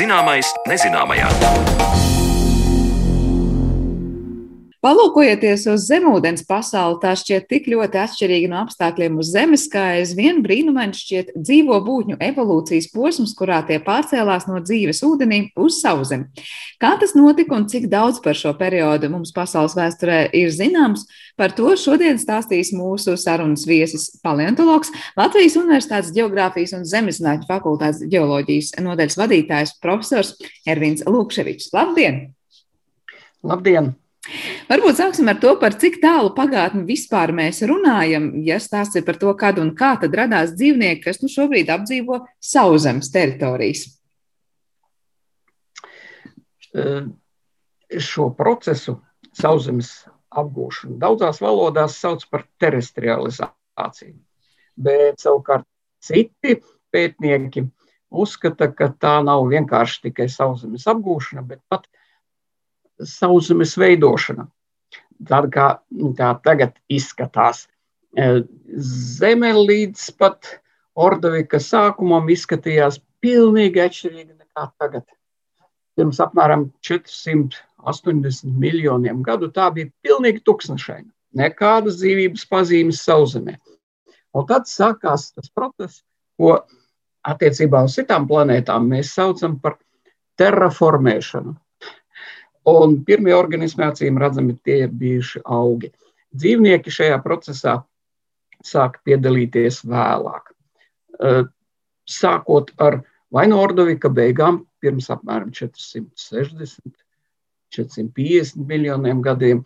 Zināmais 0.00 0.50
nezināmajā. 0.66 2.09
Palūkojieties 4.80 5.66
uz 5.68 5.82
zemūdens 5.90 6.46
pasauli, 6.48 6.96
tā 7.02 7.10
šķiet 7.20 7.50
tik 7.50 7.66
ļoti 7.68 7.98
atšķirīga 8.00 8.48
no 8.48 8.62
apstākļiem 8.62 9.18
uz 9.20 9.28
Zemes, 9.34 9.66
kā 9.68 9.82
aizvien 9.98 10.38
brīnumaini 10.40 10.96
šķiet 10.96 11.34
dzīvo 11.36 11.76
būtņu 11.84 12.16
evolūcijas 12.24 12.88
posms, 12.94 13.34
kurā 13.36 13.58
tie 13.68 13.76
pārcēlās 13.84 14.48
no 14.48 14.62
dzīves 14.64 15.02
ūdenī 15.04 15.42
uz 15.60 15.82
sauszemi. 15.82 16.32
Kā 16.80 16.94
tas 16.96 17.12
notika 17.12 17.58
un 17.58 17.68
cik 17.68 17.90
daudz 17.92 18.22
par 18.24 18.40
šo 18.40 18.54
periodu 18.56 19.12
mums 19.12 19.36
pasaules 19.36 19.76
vēsturē 19.76 20.22
ir 20.40 20.48
zināms, 20.56 21.04
par 21.36 21.52
to 21.52 21.76
šodien 21.76 22.16
stāstīs 22.16 22.72
mūsu 22.72 23.20
sarunas 23.20 23.68
viesis 23.68 24.08
paleontologs, 24.24 24.88
Latvijas 25.20 25.60
Universitātes 25.60 26.16
Geogrāfijas 26.16 26.72
un 26.80 26.88
Zemeszinātņu 26.88 27.52
fakultātes 27.52 28.06
geoloģijas 28.08 28.78
nodaļas 28.80 29.20
vadītājs 29.20 29.76
profesors 29.84 30.38
Ervins 30.64 31.04
Lukševičs. 31.04 31.68
Labdien! 31.76 32.30
Labdien! 33.44 33.99
Varbūt 34.70 35.00
sāksim 35.00 35.26
ar 35.26 35.38
to, 35.42 35.56
par 35.58 35.74
cik 35.82 35.96
tālu 35.98 36.28
pagātni 36.30 36.84
vispār 36.86 37.32
mēs 37.34 37.58
runājam, 37.66 38.28
ja 38.46 38.60
stāsts 38.62 39.00
ir 39.00 39.02
par 39.06 39.16
to, 39.18 39.32
kad 39.34 39.56
un 39.58 39.72
kā 39.74 39.96
tad 39.98 40.14
radās 40.14 40.52
dzīvnieki, 40.54 41.02
kas 41.08 41.18
nu 41.24 41.30
šobrīd 41.32 41.72
apdzīvo 41.74 42.20
sauszemes 42.38 43.10
teritorijas. 43.10 43.88
Šo 47.98 48.28
procesu 48.38 49.00
sauszemes 49.34 49.90
apgūšanu 50.30 51.00
daudzās 51.02 51.42
valodās 51.42 51.98
sauc 51.98 52.22
par 52.30 52.46
terestrializāciju, 52.62 54.14
bet 54.78 55.18
savukārt 55.18 55.66
citi 55.98 56.60
pētnieki 56.94 57.66
uzskata, 58.22 58.70
ka 58.70 58.92
tā 59.02 59.16
nav 59.26 59.48
vienkārši 59.50 60.06
tikai 60.06 60.30
sauszemes 60.30 60.86
apgūšana, 60.94 61.42
bet 61.42 61.58
pat 61.66 61.90
sauszemes 63.02 63.74
veidošana. 63.82 64.46
Tāda 65.28 65.50
kā 65.52 65.66
tā 66.16 66.30
tagad 66.44 66.76
izskatās. 66.88 67.66
E, 68.16 68.42
zeme 69.18 69.52
līdz 69.58 70.06
pat 70.18 70.56
Ordovika 71.00 71.60
sākumam 71.62 72.28
izskatījās 72.32 72.98
pilnīgi 73.22 73.82
atšķirīga 73.84 74.34
nekā 74.34 74.66
tagad. 74.80 75.06
Pirms 75.98 76.20
apmēram 76.24 76.68
480 76.86 78.58
miljoniem 78.64 79.22
gadu 79.26 79.50
tā 79.52 79.68
bija 79.74 79.90
pilnīgi 80.04 80.42
tukšsašaina. 80.48 81.10
Nekādas 81.36 82.00
dzīvības 82.00 82.46
pazīmes 82.50 83.02
sauszemē. 83.06 83.58
Un 84.34 84.46
tad 84.46 84.66
sākās 84.70 85.30
tas 85.34 85.50
process, 85.54 86.02
ko 86.38 86.56
attiecībā 87.26 87.84
uz 87.86 87.96
citām 87.98 88.26
planētām 88.30 88.88
mēs 88.90 89.12
saucam 89.14 89.58
par 89.62 89.76
terraformēšanu. 90.40 91.54
Un 92.68 92.98
pirmie 93.04 93.32
organismi, 93.32 93.86
acīm 93.86 94.18
redzami, 94.20 94.58
tie 94.64 94.82
ir 94.84 94.90
bijuši 94.92 95.40
augi. 95.44 95.92
Dzīvnieki 96.36 96.92
šajā 96.92 97.16
procesā 97.24 97.78
sāk 98.64 99.00
piedalīties 99.06 99.80
vēlāk. 99.88 100.52
Sākot 102.10 102.74
ar 102.78 103.00
vai 103.32 103.46
no 103.48 103.60
Ordovika 103.62 104.10
beigām, 104.12 104.64
pirms 104.82 105.08
apmēram 105.12 105.52
460, 105.56 106.92
450 107.72 108.66
miljoniem 108.68 109.22
gadiem, 109.24 109.64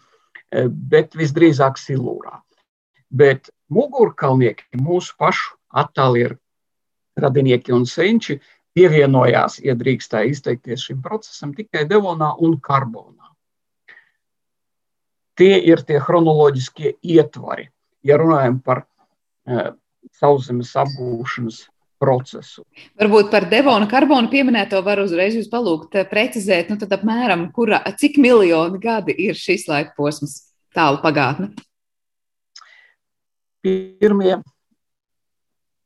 bet 0.91 1.17
visdrīzāk 1.19 1.79
silūrā. 1.81 2.39
Bet 3.11 3.51
mugurkalnieki, 3.73 4.69
mūsu 4.79 5.15
pašu 5.19 5.55
attālie 5.75 6.35
radinieki 7.19 7.75
un 7.75 7.87
senči, 7.87 8.39
pievienojās, 8.75 9.61
ja 9.65 9.77
drīkstēja 9.79 10.33
izteikties 10.33 10.89
šim 10.89 11.03
procesam, 11.05 11.55
tikai 11.55 11.85
devonā 11.91 12.33
un 12.43 12.59
karbonā. 12.63 13.31
Tie 15.39 15.55
ir 15.67 15.83
tie 15.87 15.99
chronoloģiskie 16.03 16.97
ietvari, 17.03 17.69
ja 18.07 18.19
runājam 18.21 18.61
par 18.63 18.85
e, 19.47 19.71
sauszemes 20.15 20.71
apgūšanas 20.79 21.65
procesu. 22.05 22.65
Varbūt 23.01 23.31
par 23.33 23.47
devonu 23.51 23.89
karbonu 23.91 24.31
pieminēto 24.33 24.81
var 24.85 25.03
uzreiz 25.03 25.37
jūs 25.39 25.51
palūgt 25.53 25.97
eh, 25.99 26.07
precizēt, 26.09 26.71
nu 26.71 26.79
tad 26.81 26.93
apmēram, 26.97 27.49
kura, 27.55 27.81
cik 28.01 28.19
miljoni 28.23 28.81
gadi 28.83 29.17
ir 29.27 29.39
šis 29.39 29.69
laika 29.71 29.95
posms 29.97 30.41
tālu 30.75 31.01
pagātne? 31.05 31.53
Pirmie, 33.65 34.37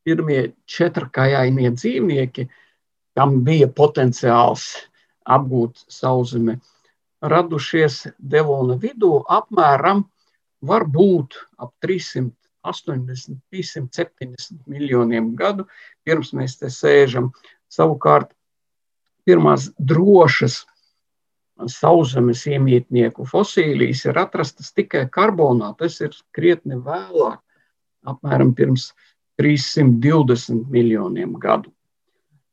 pirmie 0.07 0.41
četrkājainie 0.67 1.71
dzīvnieki 1.77 2.49
kam 3.19 3.41
bija 3.43 3.67
potenciāls 3.75 4.69
apgūt 5.27 5.81
sauszemi, 5.91 6.55
radušies 7.27 8.05
Devona 8.19 8.77
vidū 8.79 9.25
apmēram 9.27 10.05
varbūt 10.63 11.35
ap 11.59 11.73
380, 11.83 13.41
370 13.51 14.61
miljoniem 14.71 15.33
gadu, 15.39 15.67
pirms 16.07 16.31
mēs 16.39 16.59
te 16.61 16.71
sēžam. 16.71 17.33
Savukārt, 17.69 18.31
pirmās 19.27 19.67
drošas 19.91 20.63
sauszemes 21.69 22.45
iemītnieku 22.47 23.27
fosīlijas 23.27 24.05
ir 24.07 24.21
atrastas 24.23 24.71
tikai 24.77 25.09
karbonā. 25.11 25.73
Tas 25.79 25.99
ir 26.07 26.15
krietni 26.31 26.79
vēlāk, 26.87 27.43
apmēram 28.07 28.55
pirms 28.55 28.93
320 29.43 30.71
miljoniem 30.71 31.35
gadu. 31.43 31.75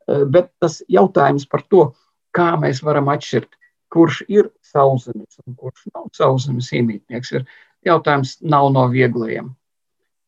Eh, 0.05 0.25
bet 0.29 0.51
tas 0.61 0.81
jautājums 0.91 1.47
par 1.49 1.63
to, 1.69 1.89
kā 2.35 2.53
mēs 2.61 2.83
varam 2.85 3.09
atšķirt, 3.13 3.57
kurš 3.93 4.21
ir 4.29 4.49
sauszemes 4.65 5.39
un 5.45 5.55
kurš 5.57 5.87
nav 5.93 6.09
sauszemes 6.13 6.69
iemītnieks, 6.75 7.31
ir 7.37 7.45
jautājums 7.87 8.37
nav 8.45 8.69
no 8.75 8.85
vieglajiem. 8.91 9.49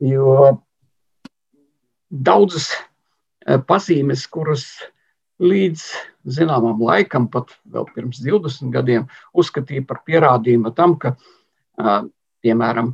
Jo 0.01 0.57
daudzas 2.09 2.71
eh, 2.73 3.59
pazīmes, 3.69 4.25
kuras 4.33 4.65
līdz 5.37 5.83
zināmam 6.37 6.81
laikam, 6.81 7.27
pat 7.29 7.53
vēl 7.69 7.85
pirms 7.93 8.23
20 8.25 8.73
gadiem, 8.73 9.05
uzskatīja 9.37 9.85
par 9.85 9.99
pierādījumu 10.07 10.71
tam, 10.73 10.95
ka, 10.97 11.11
piemēram, 12.41 12.89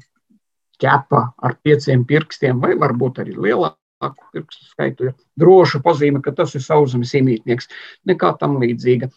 ķepa 0.83 1.21
ar 1.39 1.55
pieciem 1.63 2.03
pirkstiem, 2.03 2.59
vai 2.59 2.73
varbūt 2.75 3.21
arī 3.23 3.37
lielāku 3.37 3.79
pirkstu 4.33 4.65
skaitu, 4.71 5.09
ir 5.09 5.13
droša 5.39 5.81
pazīme, 5.85 6.21
ka 6.23 6.33
tas 6.35 6.55
ir 6.57 6.63
sauszemes 6.65 7.13
iemītnieks. 7.19 7.69
Nekā 8.09 8.33
tam 8.41 8.57
līdzīga. 8.61 9.09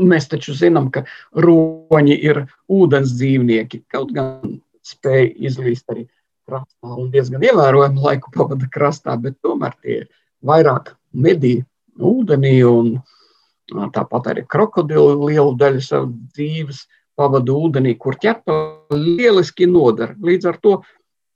Mēs 0.00 0.28
taču 0.30 0.54
zinām, 0.54 0.88
ka 0.94 1.02
roņi 1.34 2.16
ir 2.16 2.44
ūdens 2.70 3.16
dzīvnieki, 3.18 3.82
kaut 3.90 4.12
gan 4.14 4.60
spēj 4.86 5.32
izlīst 5.50 5.90
arī 5.90 6.06
krastā 6.50 6.94
un 6.94 7.10
diezgan 7.14 7.42
ievērojamu 7.46 8.04
laiku 8.04 8.32
pavada 8.34 8.68
krastā, 8.70 9.16
bet 9.20 9.38
tomēr 9.42 9.74
tie 9.82 9.96
ir 10.02 10.06
vairāk 10.46 10.94
medī 11.12 11.60
ūdenī. 11.98 12.54
Un 12.66 13.90
tāpat 13.94 14.32
arī 14.32 14.46
krokodili 14.50 15.18
lielu 15.30 15.54
daļu 15.58 15.82
savas 15.84 16.14
dzīves 16.34 16.84
pavada 17.18 17.54
ūdenī, 17.54 17.96
kur 17.98 18.16
ķepa 18.18 18.56
lieliski 18.94 19.68
nodara. 19.70 20.16
Līdz 20.18 20.50
ar 20.50 20.58
to 20.62 20.78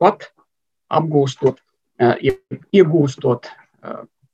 pat 0.03 0.31
apgūstot, 0.95 1.61
iegūstot 2.01 3.49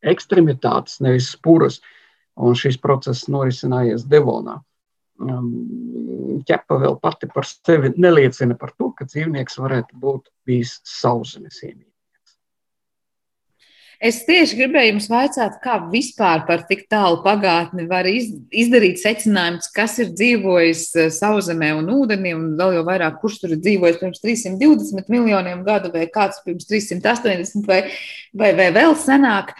ekstremitātes, 0.00 1.00
nevis 1.04 1.30
spuras, 1.34 1.80
un 2.40 2.56
šis 2.56 2.78
process 2.80 3.28
norisinājies 3.28 4.06
Devonā. 4.08 4.60
Ķepa 6.48 6.78
vēl 6.80 6.96
pati 7.02 7.28
par 7.28 7.44
sevi 7.44 7.92
neliecina 8.00 8.56
par 8.56 8.72
to, 8.78 8.88
ka 8.96 9.04
dzīvnieks 9.04 9.58
varētu 9.60 9.98
būt 10.00 10.30
bijis 10.48 10.78
sauszemes 10.88 11.60
iemīļots. 11.60 11.89
Es 14.00 14.22
tieši 14.24 14.56
gribēju 14.56 14.94
jums 14.94 15.06
vaicāt, 15.12 15.58
kā 15.60 15.74
vispār 15.92 16.46
par 16.48 16.62
tik 16.64 16.86
tālu 16.88 17.18
pagātni 17.20 17.84
var 17.88 18.06
izdarīt 18.08 18.96
secinājumus, 18.96 19.66
kas 19.76 19.98
ir 20.00 20.14
dzīvojis 20.16 20.84
eh, 20.96 21.10
sauszemē 21.12 21.74
un 21.76 21.90
ūdenī, 21.92 22.32
un 22.32 22.54
vēl 22.56 22.78
jau 22.78 22.84
vairāk, 22.86 23.18
kurš 23.20 23.42
tur 23.42 23.52
ir 23.52 23.58
dzīvojis 23.60 23.98
pirms 24.00 24.22
320 24.22 25.10
miljoniem 25.12 25.60
gadu, 25.66 25.90
vai 25.92 26.06
kāds 26.14 26.40
pirms 26.46 26.64
380 26.70 27.68
vai, 27.68 27.82
vai, 28.32 28.54
vai 28.56 28.70
vēl 28.72 28.96
senāk. 28.96 29.52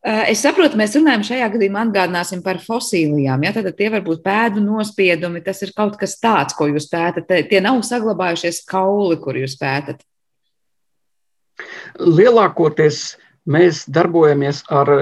Eh, 0.00 0.30
es 0.32 0.40
saprotu, 0.40 0.78
mēs 0.80 0.96
runājam 0.96 1.26
šajā 1.28 1.50
gadījumā 1.52 1.82
atgādināsim 1.84 2.40
par 2.46 2.62
fosīlijām. 2.64 3.44
Ja? 3.44 3.52
Tad 3.58 3.68
tie 3.76 3.90
var 3.92 4.00
būt 4.06 4.22
pēdu 4.24 4.62
nospiedumi, 4.64 5.42
tas 5.44 5.60
ir 5.66 5.74
kaut 5.76 5.98
kas 6.00 6.16
tāds, 6.22 6.56
ko 6.56 6.70
jūs 6.70 6.88
pētat. 6.88 7.28
Tie 7.50 7.60
nav 7.60 7.84
saglabājušies 7.84 8.64
kauli, 8.72 9.20
kur 9.20 9.36
jūs 9.36 9.58
pētat. 9.60 10.00
Lielākoties 12.00 13.10
mēs 13.46 13.84
darbojamies 13.90 14.62
ar 14.70 14.92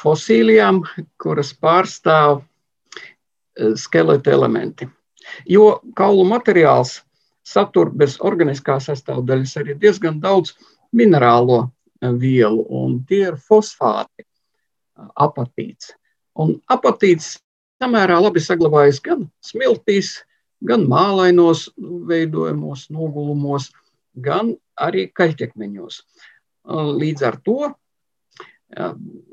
fosīlijām, 0.00 0.82
kuras 1.22 1.52
pārstāv 1.54 2.42
eh, 2.42 3.74
skeleta 3.78 4.34
elementi. 4.34 4.88
Jo 5.48 5.80
kaulu 5.96 6.26
materiāls 6.28 6.98
satur 7.44 7.90
bez 7.92 8.18
organiskā 8.20 8.78
sastāvdaļas 8.80 9.56
arī 9.60 9.76
diezgan 9.80 10.20
daudz 10.20 10.54
minerālo 10.92 11.64
eh, 11.64 12.10
vielu, 12.10 12.66
un 12.68 13.00
tie 13.08 13.28
ir 13.30 13.38
fosfāti, 13.38 14.26
eh, 14.26 15.08
apatīts. 15.26 15.94
Un 16.34 16.56
apatīts 16.66 17.36
samērā 17.82 18.18
labi 18.22 18.42
saglabājas 18.42 19.00
gan 19.04 19.28
smiltīs, 19.44 20.16
gan 20.64 20.86
mālainos 20.90 21.68
veidojumos, 21.78 22.88
nogulumos, 22.90 23.70
gan 24.14 24.54
arī 24.80 25.08
kaļķekmeņos. 25.14 26.00
Līdz 26.64 27.26
ar 27.28 27.36
to 27.44 27.72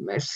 mēs 0.06 0.28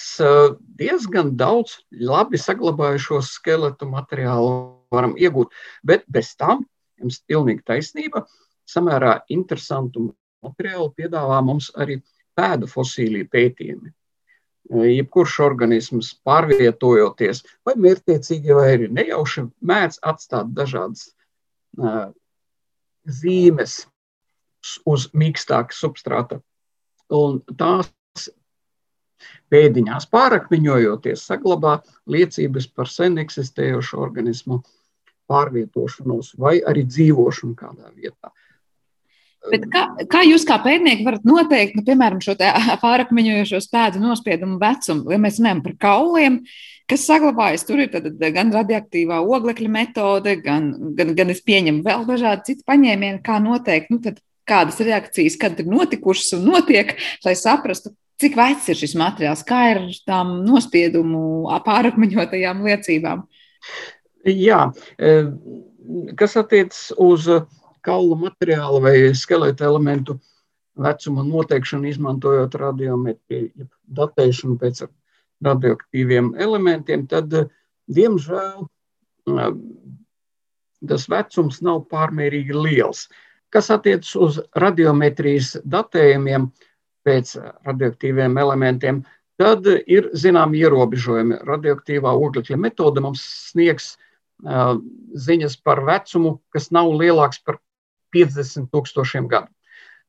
diezgan 0.79 1.35
daudz 1.37 1.81
labi 1.91 2.39
saglabājušos 2.41 3.33
skeletu 3.35 3.89
materiālu 3.89 4.53
varam 4.95 5.15
iegūt, 5.19 5.51
bet 5.83 6.05
bez 6.07 6.33
tam 6.39 6.63
jums 7.01 7.19
pilnīgi 7.27 7.65
taisnība. 7.67 8.23
Samērā 8.65 9.19
interesantu 9.29 10.07
materiālu 10.45 10.89
piedāvā 10.97 11.41
mums 11.45 11.69
arī 11.75 11.99
pēdu 12.37 12.69
fosīliju 12.71 13.29
pētījumi. 13.31 13.91
Jebkurš 14.65 15.35
organisms 15.45 16.15
pārvietojoties, 16.25 17.43
vai 17.67 17.75
mērķiecīgi, 17.77 18.55
vai 18.57 18.69
arī 18.73 18.87
nejauši, 18.89 19.45
mēdz 19.61 19.99
atstāt 20.01 20.49
dažādas 20.57 21.11
uh, 21.77 22.09
zīmes 23.05 23.83
uz 24.89 25.05
mīkstāka 25.13 25.77
substrāta 25.77 26.41
un 27.13 27.41
tās 27.57 27.91
pēdiņās 29.53 30.07
pārakmeņojoties, 30.13 31.27
saglabā 31.29 31.79
liecības 32.11 32.67
par 32.73 32.89
sen 32.91 33.19
eksistējošu 33.21 33.99
organismu 34.01 34.61
pārvietošanos 35.29 36.35
vai 36.41 36.59
arī 36.65 36.85
dzīvošanu 36.89 37.55
kādā 37.57 37.91
vietā. 37.93 38.33
Bet 39.45 39.67
kā, 39.69 39.81
kā 40.09 40.23
jūs 40.25 40.45
kā 40.47 40.57
pētnieki 40.63 41.05
varat 41.05 41.25
noteikt, 41.27 41.75
nu, 41.77 41.83
piemēram, 41.85 42.21
šo 42.23 42.33
pārakmeņojošo 42.85 43.59
spēdu 43.61 44.01
nospiedumu 44.01 44.57
vecumu? 44.61 45.11
Ja 45.13 45.19
mēs 45.21 45.37
runājam 45.37 45.61
par 45.67 45.75
kauliem, 45.85 46.39
kas 46.89 47.05
saglabājas, 47.05 47.65
tur 47.67 47.83
ir 47.83 47.93
gan 48.33 48.53
radioaktīvā 48.55 49.19
oglekļa 49.21 49.71
metode, 49.77 50.37
gan, 50.41 50.71
gan, 50.97 51.13
gan 51.17 51.33
es 51.33 51.43
pieņemu 51.45 51.85
vēl 51.85 52.07
dažādi 52.09 52.49
citi 52.51 52.65
paņēmieni, 52.65 53.21
kā 53.25 53.37
noteikt, 53.43 53.93
nu, 53.93 54.01
kādas 54.49 54.79
reakcijas, 54.83 55.37
kad 55.41 55.59
ir 55.59 55.69
notikušas 55.69 56.35
un 56.37 56.49
notiek, 56.51 56.95
lai 57.25 57.35
saprastu, 57.39 57.93
cik 58.21 58.37
vecs 58.39 58.69
ir 58.71 58.79
šis 58.79 58.95
materiāls, 58.99 59.43
kā 59.47 59.61
ir 59.73 59.81
tām 60.07 60.37
nospiedumu 60.47 61.49
pārakmeņotajām 61.65 62.63
liecībām. 62.67 63.25
Jā, 64.25 64.61
e, 64.97 65.17
kas 66.17 66.37
attiecas 66.39 66.87
uz 67.01 67.27
kaula 67.85 68.17
materiālu 68.17 68.81
vai 68.81 68.95
skeleta 69.17 69.67
elementu 69.67 70.17
vecuma 70.75 71.23
noteikšanu, 71.23 71.89
izmantojot 71.91 72.55
radiometriju, 72.59 73.67
datēšanu 73.99 74.57
pēc 74.59 74.85
radioaktīviem 75.45 76.33
elementiem, 76.41 77.05
tad, 77.11 77.31
diemžēl, 77.91 78.65
tas 80.89 81.07
vecums 81.11 81.61
nav 81.65 81.85
pārmērīgi 81.91 82.57
liels. 82.57 83.05
Kas 83.55 83.69
attiecas 83.71 84.11
uz 84.19 84.39
radiometrijas 84.59 85.53
datējumiem 85.63 86.49
pēc 87.07 87.37
radioaktīviem 87.63 88.35
elementiem, 88.41 89.03
tad 89.39 89.67
ir 89.67 90.09
zināmi 90.17 90.59
ierobežojumi. 90.63 91.39
Radioaktīvā 91.47 92.11
oglekļa 92.19 92.57
metode 92.59 93.03
mums 93.03 93.23
sniegs 93.51 93.93
uh, 93.95 94.75
ziņas 95.27 95.55
par 95.63 95.85
vecumu, 95.87 96.39
kas 96.51 96.67
nav 96.75 96.91
lielāks 96.99 97.39
par 97.47 97.61
50 98.15 98.67
tūkstošiem 98.75 99.31
gadu. 99.31 99.51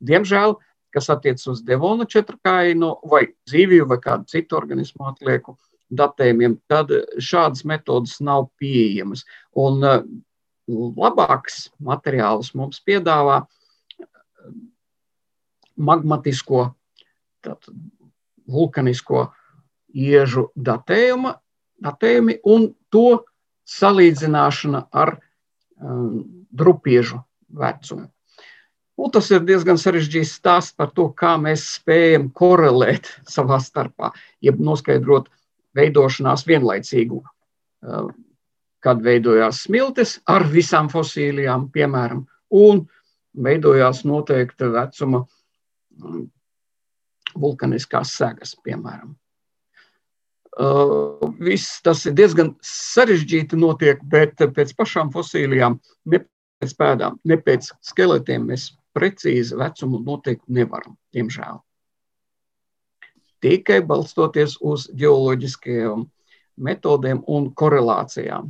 Diemžēl, 0.06 0.56
kas 0.94 1.10
attiecas 1.12 1.46
uz 1.52 1.62
devona 1.66 2.06
četrkājienu 2.08 2.96
vai 3.10 3.28
dzīvību 3.50 3.88
vai 3.94 4.02
kādu 4.02 4.30
citu 4.32 4.58
organismu 4.58 5.06
atlieku 5.10 5.56
datējumiem, 5.94 6.58
tad 6.66 6.90
šādas 7.22 7.62
metodas 7.68 8.18
nav 8.18 8.48
pieejamas. 8.58 9.22
Un 9.54 9.84
uh, 9.86 10.00
labāks 10.68 11.68
materiāls 11.78 12.52
mums 12.54 12.80
piedāvā 12.82 13.44
magmatisko, 15.76 16.70
tātad, 17.44 17.76
vulkanisko 18.50 19.26
iežu 19.94 20.48
datējuma, 20.56 21.36
datējumi 21.84 22.40
un 22.48 22.70
to 22.90 23.22
salīdzināšana 23.68 24.86
ar 24.92 25.16
um, 25.16 26.22
drupiežu 26.50 27.20
vecumu. 27.48 28.08
Un 28.96 29.12
tas 29.12 29.26
ir 29.28 29.42
diezgan 29.44 29.76
sarežģīts 29.76 30.38
stāsts 30.38 30.72
par 30.76 30.88
to, 30.96 31.10
kā 31.12 31.34
mēs 31.40 31.66
spējam 31.76 32.30
korelēt 32.32 33.10
savā 33.28 33.58
starpā, 33.60 34.14
jeb 34.40 34.62
noskaidrot 34.62 35.28
veidošanās 35.76 36.46
vienlaicīgu 36.48 37.20
uh, 37.20 38.08
kad 38.84 39.02
veidojās 39.02 39.64
smiltis 39.66 40.18
ar 40.30 40.46
visām 40.50 40.88
fosīlijām, 40.92 41.68
piemēram, 41.74 42.24
un 42.54 42.84
veidojās 43.36 44.04
noteikta 44.06 44.70
vecuma 44.72 45.22
mm, 45.24 46.26
vulkaniskās 47.36 48.14
segas, 48.16 48.54
piemēram. 48.64 49.14
Uh, 50.56 51.20
viss 51.44 51.82
tas 51.84 52.06
ir 52.08 52.14
diezgan 52.16 52.54
sarežģīti 52.64 53.58
notiek, 53.60 54.00
bet 54.08 54.40
pēc 54.56 54.72
pašām 54.78 55.10
fosīlijām, 55.12 55.76
ne 56.08 56.22
pēc 56.62 56.72
pēdām, 56.78 57.18
ne 57.28 57.36
pēc 57.36 57.68
skeletiem 57.84 58.46
mēs 58.48 58.70
precīzi 58.96 59.58
vecumu 59.60 60.00
noteikt 60.00 60.46
nevaram, 60.48 60.96
diemžēl. 61.12 61.60
Tikai 63.44 63.82
balstoties 63.84 64.56
uz 64.64 64.86
geoloģiskajām 64.96 66.06
metodēm 66.56 67.20
un 67.28 67.50
korelācijām. 67.52 68.48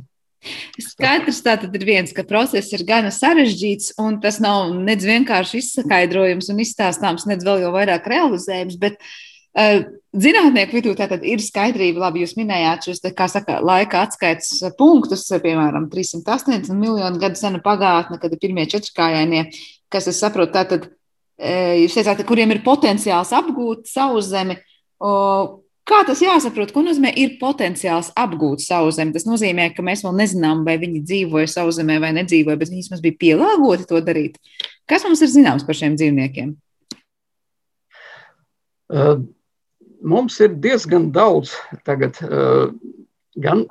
Skaidrs 0.77 1.39
tātad 1.45 1.73
ir 1.75 1.85
viens, 1.87 2.13
ka 2.13 2.25
process 2.27 2.73
ir 2.75 2.83
gana 2.87 3.09
sarežģīts, 3.13 3.95
un 4.01 4.19
tas 4.23 4.37
nav 4.43 4.69
nedz 4.75 5.07
vienkārši 5.07 5.61
izskaidrojums 5.63 6.51
un 6.53 6.61
izstāstāms, 6.63 7.25
nedz 7.29 7.45
vēl 7.47 7.65
jau 7.65 7.71
vairāk 7.73 8.05
realizējums, 8.11 8.77
bet 8.81 8.99
uh, 9.01 9.87
zinātnieku 10.13 10.77
vidū 10.77 10.93
tātad 10.99 11.25
ir 11.27 11.41
skaidrība, 11.43 12.05
labi, 12.05 12.23
jūs 12.23 12.37
minējāt 12.37 12.89
šos, 12.89 13.03
kā 13.17 13.29
saka, 13.31 13.57
laika 13.65 14.05
atskaites 14.05 14.61
punktus, 14.79 15.25
piemēram, 15.43 15.89
380 15.93 16.69
miljonu 16.77 17.21
gadu 17.21 17.41
sena 17.41 17.61
pagātne, 17.63 18.21
kad 18.21 18.33
ir 18.33 18.41
pirmie 18.41 18.69
četrkājainie, 18.69 19.47
kas, 19.93 20.09
es 20.13 20.21
saprotu, 20.21 20.53
tātad, 20.59 20.89
uh, 20.93 21.73
jūs 21.81 21.97
teicāt, 21.97 22.21
kuriem 22.29 22.53
ir 22.53 22.65
potenciāls 22.65 23.33
apgūt 23.41 23.89
savu 23.89 24.21
zemi, 24.25 24.61
uh, 25.01 25.57
Kā 25.87 26.01
tas 26.03 26.19
jāsaprot? 26.19 26.73
Ko 26.75 26.81
nozīmē 26.83 27.13
ir 27.15 27.37
potenciāls 27.39 28.09
apgūt 28.19 28.59
savu 28.59 28.91
zemi? 28.91 29.13
Tas 29.15 29.23
nozīmē, 29.27 29.69
ka 29.75 29.85
mēs 29.85 30.03
vēl 30.03 30.17
nezinām, 30.17 30.65
vai 30.67 30.75
viņi 30.81 30.99
dzīvoja 31.07 31.47
savu 31.51 31.71
zemē 31.75 32.01
vai 32.03 32.11
nedzīvoja, 32.17 32.59
bet 32.59 32.71
viņi 32.73 32.83
vismaz 32.83 33.03
bija 33.03 33.15
pielāgoti 33.21 33.87
to 33.87 34.01
darīt. 34.03 34.35
Kas 34.89 35.05
mums 35.07 35.23
ir 35.23 35.31
zināms 35.31 35.63
par 35.67 35.79
šiem 35.79 35.95
dzīvniekiem? 35.99 36.51
Uh, 38.91 39.23
mums 40.03 40.35
ir 40.43 40.59
diezgan 40.63 41.07
daudz 41.15 41.55
tagad, 41.87 42.19
uh, 42.23 42.67
gan 43.39 43.63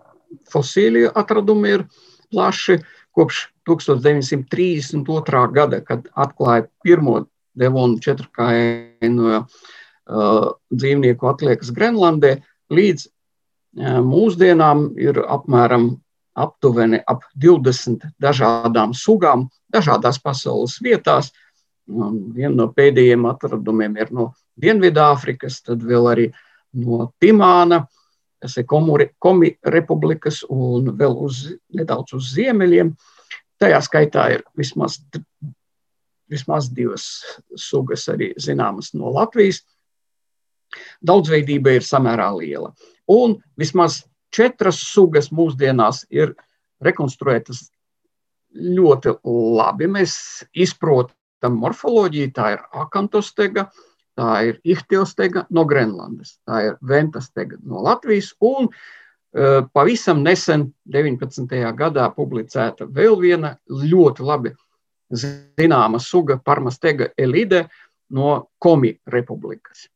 fosīliju 0.53 1.13
atradumi 1.21 1.77
ir 1.77 1.87
plaši 2.33 2.81
kopš 3.17 3.47
1932. 3.69 5.47
gada, 5.53 5.85
kad 5.85 6.09
atklāja 6.17 6.65
pirmo 6.85 7.27
devonu 7.57 8.01
četrkājienu 8.01 9.45
dzīvnieku 10.07 11.29
atliekas 11.29 11.73
Grenlandē, 11.75 12.37
līdz 12.71 13.09
mūsdienām 14.07 14.89
ir 15.01 15.19
apmēram 15.27 15.91
aptuveni 16.37 17.01
ap 17.09 17.25
20 17.41 18.05
dažādām 18.21 18.95
sugām, 18.95 19.47
dažādās 19.73 20.21
pasaules 20.23 20.79
vietās. 20.85 21.33
Viena 21.87 22.55
no 22.55 22.69
pēdējiem 22.75 23.27
atradumiem 23.31 23.97
ir 23.97 24.11
no 24.13 24.33
Dienvidāfrikas, 24.61 25.61
tad 25.63 25.85
vēl 25.85 26.09
arī 26.11 26.27
no 26.77 27.11
Timāna, 27.23 27.85
kas 28.41 28.57
ir 28.61 28.67
Komi 28.67 29.51
republikas 29.65 30.43
un 30.49 30.91
vēl 30.97 31.15
uz, 31.27 31.45
nedaudz 31.73 32.17
uz 32.17 32.33
ziemeļiem. 32.37 32.95
Tajā 33.61 33.81
skaitā 33.85 34.27
ir 34.35 34.45
vismaz, 34.57 34.99
vismaz 36.29 36.69
divas 36.69 37.07
sugas 37.57 38.09
arī 38.13 38.35
zināmas 38.41 38.93
no 38.97 39.13
Latvijas 39.15 39.63
daudzveidība 41.07 41.77
ir 41.77 41.87
samērā 41.87 42.29
liela. 42.39 42.73
Un 43.13 43.39
vismaz 43.59 44.03
četras 44.35 44.81
sugas 44.83 45.31
mūsdienās 45.35 46.05
ir 46.11 46.35
rekonstruētas 46.85 47.67
ļoti 48.57 49.17
labi. 49.25 49.89
Mēs 49.91 50.17
izprotam 50.57 51.59
morfoloģiju, 51.61 52.33
tā 52.37 52.53
ir 52.57 52.65
akantostega, 52.77 53.69
tā 54.17 54.31
ir 54.51 54.61
ihtiostega 54.65 55.47
no 55.53 55.67
Grenlandes, 55.69 56.39
tā 56.49 56.63
ir 56.71 56.79
ventastega 56.81 57.59
no 57.63 57.83
Latvijas 57.85 58.33
un 58.41 58.71
uh, 58.71 59.67
pavisam 59.73 60.23
nesen 60.25 60.71
19. 60.93 61.59
gadā 61.77 62.09
publicēta 62.17 62.89
vēl 62.89 63.19
viena 63.21 63.57
ļoti 63.69 64.25
labi 64.25 64.55
zināma 65.13 66.01
suga 66.03 66.41
parmastega 66.43 67.13
elide 67.19 67.67
no 68.17 68.49
Komi 68.59 68.97
republikas 69.13 69.87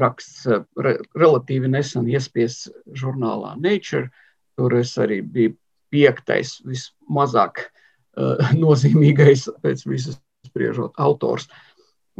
raksts 0.00 0.46
re, 0.80 0.96
relatīvi 1.18 1.70
nesen 1.70 2.08
iespiests 2.08 2.70
žurnālā 2.96 3.56
Nature. 3.60 4.10
Tur 4.58 4.76
es 4.78 4.96
arī 5.00 5.20
biju 5.22 5.54
piektais, 5.90 6.58
vismazāk 6.66 7.64
uh, 7.66 8.50
nozīmīgais 8.64 9.48
pēc 9.62 9.84
visas 9.88 10.20
spriežot 10.46 10.96
autors. 10.98 11.48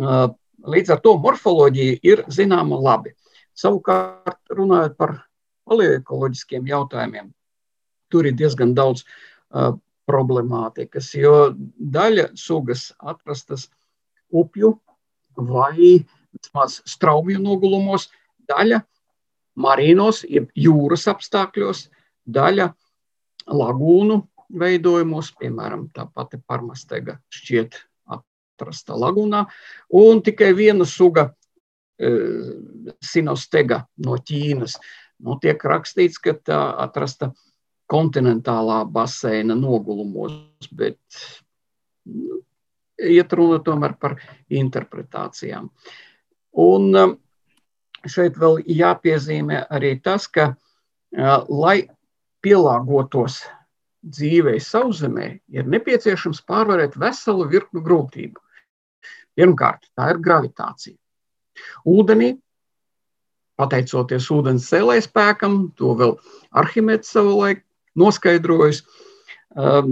Uh, 0.01 0.29
līdz 0.67 0.95
ar 0.97 1.03
to 1.05 1.17
morfoloģija 1.21 2.01
ir 2.07 2.25
zināma 2.33 2.79
labi. 2.81 3.15
Savukārt, 3.57 4.41
runājot 4.57 4.97
par 4.97 5.17
paleoekoloģiskiem 5.69 6.67
jautājumiem, 6.71 7.31
tur 8.11 8.27
ir 8.27 8.37
diezgan 8.39 8.75
daudz 8.75 9.05
uh, 9.05 9.75
problemātikas, 10.11 11.13
jo 11.15 11.53
daļa 11.79 12.31
sugas 12.39 12.91
atrastas 12.99 13.69
upju 14.31 14.75
vai 15.37 16.01
vismaz 16.35 16.81
straumju 16.89 17.41
nogulumos, 17.43 18.09
daļa 18.51 18.81
marīnos, 19.61 20.25
jeb 20.29 20.51
jūras 20.57 21.07
apstākļos, 21.11 21.89
daļa 22.31 22.71
lagūnu 23.51 24.21
veidojumos, 24.61 25.33
piemēram, 25.39 25.89
tā 25.95 26.07
pati 26.11 26.41
parmastega 26.47 27.19
šķiet 27.35 27.79
atrasta 28.11 28.97
lagūnā, 28.99 29.45
un 30.01 30.23
tikai 30.27 30.51
viena 30.57 30.87
suga 30.89 31.31
e, 31.31 32.11
sinostega 33.05 33.85
no 34.05 34.19
Ķīnas. 34.19 34.77
Nu, 35.21 35.37
tiek 35.41 35.61
rakstīts, 35.69 36.19
ka 36.23 36.33
tā 36.35 36.59
atrasta 36.81 37.31
kontinentālā 37.91 38.83
baseina 38.89 39.57
nogulumos, 39.59 40.33
bet 40.73 41.01
nu, 42.09 42.41
iet 43.01 43.33
runa 43.37 43.59
tomēr 43.65 43.99
par 44.01 44.17
interpretācijām. 44.49 45.69
Uh, 45.69 45.99
Un 46.59 46.91
um, 46.97 47.15
šeit 48.09 48.39
vēl 48.41 48.61
jāpiezīmē 48.67 49.65
arī 49.71 49.95
tas, 50.03 50.27
ka, 50.27 50.51
uh, 50.55 51.45
lai 51.49 51.87
pielāgotos 52.43 53.43
dzīvei 54.01 54.59
sauszemē, 54.65 55.27
ir 55.53 55.67
nepieciešams 55.69 56.41
pārvarēt 56.49 56.97
veselu 56.99 57.47
virknu 57.51 57.83
grūtību. 57.85 58.41
Pirmkārt, 59.37 59.87
tā 59.95 60.11
ir 60.15 60.21
gravitācija. 60.25 60.97
Ūdenī, 61.87 62.33
pateicoties 63.61 64.31
ūdens 64.33 64.67
sēlē 64.73 64.97
spēkam, 65.05 65.69
to 65.77 65.93
vēl 65.95 66.17
Arhimēds 66.57 67.13
savulaik 67.13 67.63
noskaidrojis, 68.01 68.83
um, 69.55 69.91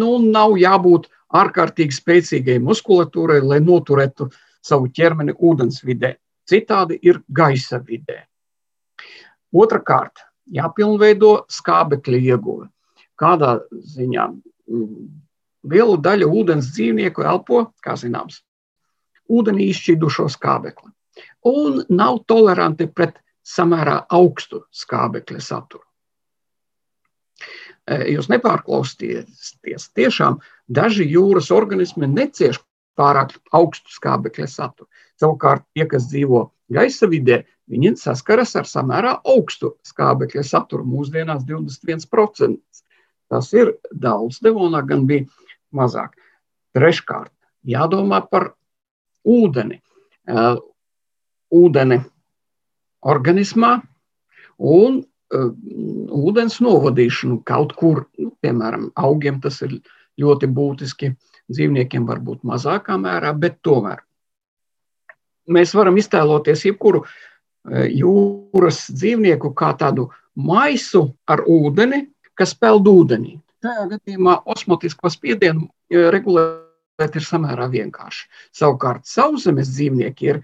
nu, 0.00 0.16
nav 0.24 0.56
jābūt 0.58 1.10
ārkārtīgi 1.36 1.94
spēcīgai 1.94 2.56
muskulatūrai, 2.64 3.42
lai 3.44 3.60
noturētu 3.62 4.26
uh, 4.26 4.38
savu 4.64 4.90
ķermeni 4.92 5.34
ūdens 5.36 5.80
vidē. 5.84 6.16
Citādi 6.48 6.98
ir 7.02 7.20
gaisa 7.28 7.78
vidē. 7.84 8.24
Otrakārt, 9.54 10.22
jāpilnveido 10.50 11.46
skābekļa 11.50 12.20
ieguve. 12.30 12.68
Kādā 13.20 13.58
ziņā 13.70 14.26
mm, 14.30 15.10
lielu 15.70 15.96
daļu 16.00 16.30
ūdens 16.40 16.70
dzīvnieku 16.74 17.26
elpo, 17.26 17.66
kā 17.84 17.96
zināms, 18.00 18.40
ūdenī 19.30 19.70
izšķīdušo 19.70 20.28
skābekli 20.32 20.90
un 21.46 21.84
nav 21.88 22.22
toleranti 22.28 22.86
pret 22.86 23.18
samērā 23.46 24.04
augstu 24.12 24.64
skābekļa 24.76 25.40
saturu. 25.42 25.84
E, 27.88 27.96
jūs 28.14 28.28
nepārklausieties, 28.30 29.86
tiešām 29.96 30.38
daži 30.68 31.06
jūras 31.08 31.50
organismi 31.54 32.08
necieš 32.10 32.60
pārāk 32.98 33.34
augstu 33.56 33.92
skābekļa 33.94 34.48
saturu. 34.50 34.88
Savukārt, 35.20 35.66
tie, 35.74 35.86
kas 35.88 36.08
dzīvo 36.10 36.48
gaisa 36.72 37.08
vidē, 37.10 37.42
viņi 37.70 37.94
saskaras 38.00 38.56
ar 38.58 38.68
samērā 38.68 39.16
augstu 39.28 39.74
skābekļa 39.86 40.44
saturu, 40.46 40.86
mūsdienās 40.88 41.44
21%. 41.48 42.58
Tas 43.30 43.52
ir 43.54 43.76
daudz, 43.94 44.40
Devonā 44.42 44.82
gan 44.86 45.04
bija 45.06 45.28
mazāk. 45.76 46.16
Treškārt, 46.74 47.32
jādomā 47.66 48.22
par 48.30 48.52
ūdeni. 49.26 49.78
Uh, 50.30 50.58
ūdeni 51.50 51.98
organismā 53.02 53.80
un 54.58 55.00
uh, 55.00 55.48
ūdens 56.20 56.60
novadīšanu 56.62 57.40
kaut 57.48 57.74
kur, 57.78 58.04
nu, 58.18 58.30
piemēram, 58.44 58.90
augiem 58.98 59.40
tas 59.42 59.60
ir 59.66 59.78
ļoti 59.78 59.99
būtiski. 60.20 61.10
Uh, 61.10 61.30
dzīvniekiem 61.50 62.06
varbūt 62.08 62.44
mazākā 62.46 62.96
mērā, 63.00 63.32
bet 63.34 63.60
tomēr 63.66 64.02
mēs 65.50 65.74
varam 65.74 65.96
iztēloties 65.98 66.64
jebkuru 66.68 67.02
e, 67.02 67.88
jūras 67.98 68.84
dzīvnieku 68.92 69.50
kā 69.58 69.72
tādu 69.78 70.08
maisu 70.38 71.08
ar 71.26 71.42
ūdeni, 71.50 72.04
kas 72.38 72.54
peld 72.54 72.86
ūdenī. 72.86 73.34
Šajā 73.64 73.88
gadījumā 73.90 74.36
osmotisko 74.48 75.10
spiedienu 75.12 75.66
regulēt 75.90 77.18
ir 77.18 77.26
samērā 77.26 77.66
vienkārši. 77.72 78.28
Savukārt 78.56 79.10
sauszemes 79.10 79.72
dzīvnieki 79.74 80.30
ir 80.30 80.40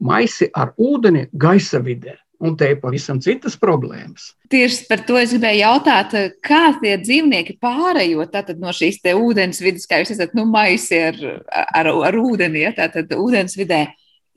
maisi 0.00 0.48
ar 0.54 0.72
ūdeni 0.78 1.26
gaisa 1.34 1.82
vidē. 1.82 2.14
Un 2.38 2.54
te 2.54 2.68
ir 2.70 2.76
pavisam 2.78 3.18
citas 3.18 3.56
problēmas. 3.58 4.32
Tieši 4.52 4.84
par 4.86 5.00
to 5.06 5.16
es 5.18 5.32
gribēju 5.34 5.58
jautāt, 5.58 6.12
kā 6.46 6.68
tie 6.78 6.94
dzīvnieki 7.00 7.56
pārējo 7.58 8.26
no 8.60 8.70
šīs 8.70 9.00
ūdens 9.10 9.58
vidas, 9.58 9.88
kā 9.90 9.98
jūs 9.98 10.14
esat 10.14 10.36
nu, 10.38 10.44
maisi 10.46 11.00
ar, 11.02 11.18
ar, 11.50 11.90
ar 11.90 12.14
ūdeni, 12.14 12.62
ja, 12.62 12.74
tātad 12.76 13.10
ūdens 13.16 13.58
vidē. 13.58 13.88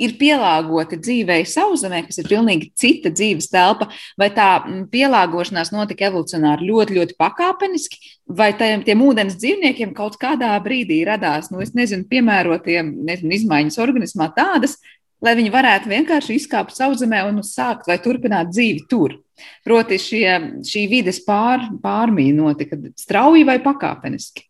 Ir 0.02 0.16
pielāgoti 0.18 0.98
dzīvei 0.98 1.44
sauszemē, 1.46 2.00
kas 2.08 2.18
ir 2.18 2.30
pilnīgi 2.32 2.72
cita 2.74 3.12
dzīves 3.14 3.52
telpa, 3.52 3.92
vai 4.18 4.32
tā 4.34 4.48
pielāgošanās 4.90 5.70
notika 5.76 6.08
evolucionāri 6.08 6.66
ļoti, 6.72 6.96
ļoti 6.98 7.18
pakāpeniski, 7.22 8.00
vai 8.26 8.50
tiem, 8.58 8.82
tiem 8.88 9.04
ūdens 9.06 9.38
dzīvniekiem 9.38 9.92
kaut 9.94 10.18
kādā 10.18 10.56
brīdī 10.66 11.04
radās, 11.06 11.52
nu, 11.54 11.62
es 11.62 11.76
nezinu, 11.78 12.08
piemērotiem 12.10 12.90
nezinu, 13.12 13.36
izmaiņas 13.38 13.78
organismā 13.84 14.32
tādas, 14.34 14.80
lai 15.22 15.36
viņi 15.38 15.52
varētu 15.54 15.92
vienkārši 15.92 16.38
izkāpt 16.40 16.76
sauszemē 16.76 17.24
un 17.30 17.42
sākt 17.46 17.90
vai 17.90 17.98
turpināt 18.02 18.52
dzīvi 18.52 18.86
tur. 18.90 19.18
Proti, 19.66 19.98
šie, 20.02 20.28
šī 20.68 20.86
vides 20.92 21.22
pār, 21.26 21.68
pārmaiņa 21.82 22.38
notika 22.38 22.78
strauji 23.00 23.46
vai 23.48 23.58
pakāpeniski? 23.64 24.46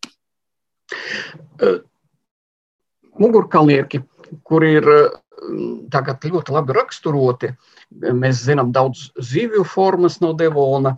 Mugurkalnieki, 3.20 4.02
kur 4.44 4.64
ir 4.64 4.88
tagad 5.92 6.24
ļoti 6.24 6.54
labi 6.54 6.76
raksturoti, 6.76 7.52
mēs 8.16 8.44
zinām 8.46 8.72
daudz 8.72 9.08
zivju 9.20 9.64
formas 9.68 10.20
no 10.22 10.32
Devona, 10.38 10.94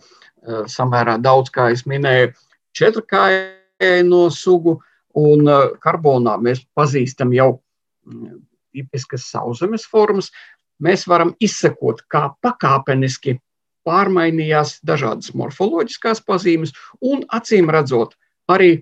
samērā 0.70 1.16
daudz, 1.22 1.50
kā 1.54 1.70
es 1.72 1.86
minēju, 1.88 2.34
četrkāju 2.76 4.28
sugu, 4.34 4.78
un 5.14 5.48
karbonā 5.82 6.36
mēs 6.42 6.64
pazīstam 6.76 7.32
jau 7.34 7.62
tipiskas 8.74 9.28
sauszemes 9.30 9.86
formas, 9.90 10.30
mēs 10.82 11.06
varam 11.10 11.32
izsekot, 11.42 12.02
kā 12.10 12.28
pakāpeniski 12.44 13.38
pārmainījās 13.84 14.78
dažādas 14.86 15.34
morfoloģiskās 15.36 16.22
pazīmes, 16.24 16.72
un 17.04 17.24
acīm 17.36 17.70
redzot, 17.72 18.16
arī 18.50 18.78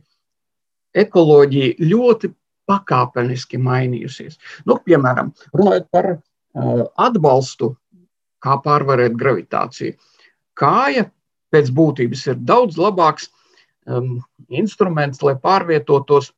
ekoloģija 0.95 1.89
ļoti 1.91 2.33
pakāpeniski 2.71 3.59
mainījusies. 3.59 4.39
Nu, 4.69 4.79
piemēram, 4.87 5.33
runājot 5.57 5.89
par 5.95 6.09
uh, 6.15 6.85
atbalstu, 7.01 7.73
kā 8.43 8.59
pārvarēt 8.63 9.17
gravitāciju. 9.19 9.97
Kāja 10.59 11.07
pēc 11.53 11.71
būtības 11.75 12.27
ir 12.33 12.39
daudz 12.49 12.79
labāks 12.81 13.29
um, 13.87 14.21
instruments, 14.51 15.23
lai 15.23 15.35
pārvietotos 15.39 16.33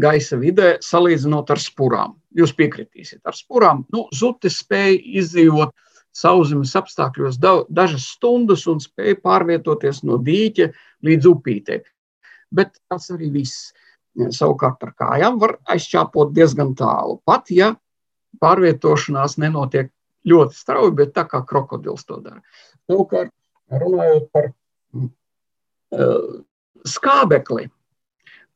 gaisa 0.00 0.38
vidē, 0.40 0.76
salīdzinot 0.84 1.50
ar 1.52 1.60
spurām. 1.60 2.16
Jūs 2.36 2.54
piekritīsiet, 2.56 3.20
ar 3.28 3.36
spurām 3.36 3.84
nu, 3.92 4.06
zutis 4.16 4.60
spēja 4.62 4.98
izdzīvot 5.20 5.74
sauszemes 6.16 6.74
apstākļos 6.76 7.38
da, 7.40 7.58
dažas 7.72 8.06
stundas 8.14 8.66
un 8.68 8.80
spēja 8.84 9.18
pārvietoties 9.24 10.02
no 10.08 10.18
dīķa 10.20 10.68
līdz 11.04 11.28
upītei. 11.28 11.80
Bet 12.52 12.76
tas 12.88 13.08
arī 13.14 13.32
viss. 13.32 13.72
Savukārt 14.12 14.82
ar 14.84 14.90
kājām 14.92 15.38
var 15.40 15.54
aizķāpot 15.72 16.34
diezgan 16.36 16.74
tālu. 16.76 17.16
Pat 17.24 17.48
ja 17.48 17.70
pārvietošanās 18.44 19.38
nenotiek 19.40 19.88
ļoti 20.28 20.58
strauji, 20.58 20.92
bet 20.98 21.14
tā 21.16 21.24
kā 21.30 21.40
krokodils 21.48 22.04
to 22.04 22.18
dara. 22.20 22.42
Savukārt, 22.90 23.32
runājot 23.72 24.28
par 24.34 24.50
uh, 24.52 26.42
skābekli, 26.84 27.70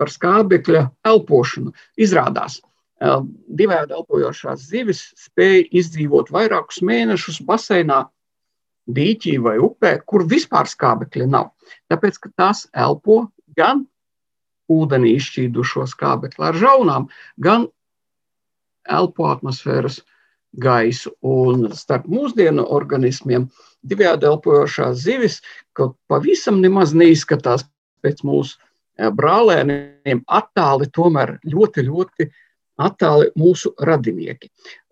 par 0.00 0.12
skābekļa 0.12 0.82
elpošanu. 1.08 1.72
Izrādās, 2.00 2.60
divēdi 3.00 3.96
elpojošās 3.96 4.68
zivis 4.70 5.02
spēja 5.20 5.66
izdzīvot 5.80 6.30
vairākus 6.32 6.80
mēnešus 6.84 7.42
baseinā, 7.44 8.06
dīķī 8.86 9.36
vai 9.42 9.56
upē, 9.58 9.98
kur 10.06 10.24
vispār 10.28 10.68
skābekļa 10.70 11.26
nav. 11.28 11.50
Tāpēc, 11.90 12.20
ka 12.22 12.30
tās 12.38 12.66
elpo 12.72 13.26
gan 13.58 13.84
ūdenī 14.70 15.16
izšķīdušo 15.18 15.86
skābekli 15.90 16.46
ar 16.46 16.58
žaunām, 16.58 17.08
gan 17.42 17.66
elpo 18.86 19.26
atmosfēras 19.28 20.00
gaisu. 20.62 21.12
Un 21.26 21.72
starp 21.74 22.06
mūsdienu 22.08 22.64
organismiem 22.72 23.48
divējādi 23.86 24.30
elpojošās 24.30 25.02
zivis 25.02 25.40
kaut 25.76 25.98
pavisam 26.08 26.62
nemaz 26.62 26.94
neizskatās 26.94 27.66
pēc 28.06 28.22
mūsu 28.26 28.56
Eh, 28.56 28.65
brālēniem 28.96 30.22
attāli, 30.26 30.88
tomēr 30.94 31.36
ļoti, 31.44 31.84
ļoti 31.86 32.28
attāli 32.82 33.30
mūsu 33.38 33.72
radinieki. 33.80 34.50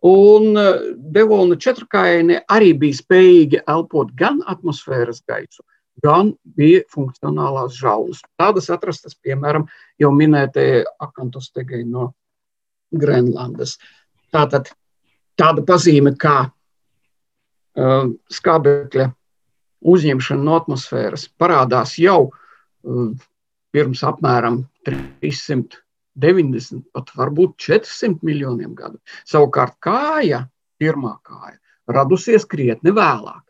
Un 0.09 0.59
eh, 0.61 0.81
Devona 0.97 1.57
četrkājieni 1.61 2.40
arī 2.53 2.73
bija 2.81 3.01
spējīgi 3.01 3.62
elpot 3.69 4.12
gan 4.19 4.40
atmosfēras 4.51 5.23
gaisu, 5.29 5.64
gan 6.05 6.35
bija 6.57 6.83
funkcionālās 6.93 7.77
žaulas. 7.79 8.23
Tādas 8.40 8.71
atrastas, 8.73 9.17
piemēram, 9.17 9.67
jau 10.01 10.12
minētajā 10.12 10.85
akantostegai 11.05 11.85
no 11.88 12.12
Grenlandes. 12.95 13.79
Tātad 14.35 14.73
tāda 15.38 15.64
pazīme 15.67 16.14
kā 16.19 16.37
uh, 16.47 18.09
skābekļa 18.31 19.09
uzņemšana 19.95 20.47
no 20.47 20.59
atmosfēras 20.61 21.29
parādās 21.38 21.97
jau 21.99 22.19
uh, 22.29 23.09
pirms 23.75 24.05
apmēram 24.07 24.63
390, 24.87 26.85
pat 26.95 27.13
varbūt 27.19 27.57
400 27.59 28.23
miljoniem 28.27 28.75
gadu. 28.79 29.01
Savukārt 29.29 29.77
kāja, 29.83 30.45
pirmā 30.81 31.17
kāja, 31.27 31.59
radusies 31.91 32.47
krietni 32.47 32.95
vēlāk. 32.95 33.43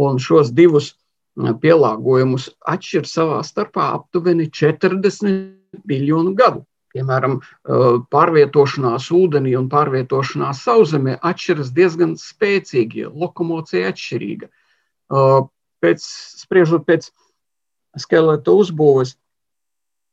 Un 0.00 0.20
šos 0.22 0.52
divus 0.54 0.92
pielāgojumus 1.36 2.50
atšķir 2.68 3.06
savā 3.08 3.40
starpā 3.46 3.92
aptuveni 3.96 4.50
40 4.52 5.80
miljonu 5.88 6.34
gadu. 6.36 6.64
Piemēram, 6.90 7.36
pārvietošanās 8.10 9.12
ūdenī 9.14 9.52
un 9.58 9.68
pārvietošanās 9.70 10.64
sauszemē 10.66 11.20
atšķiras 11.22 11.70
diezgan 11.76 12.16
spēcīgi, 12.18 13.06
lokomocija 13.14 13.92
atšķirīga. 13.92 14.48
Pēc, 15.80 16.06
spriežot 16.42 16.82
pēc 16.88 17.06
skeleta 17.98 18.56
uzbūves, 18.58 19.14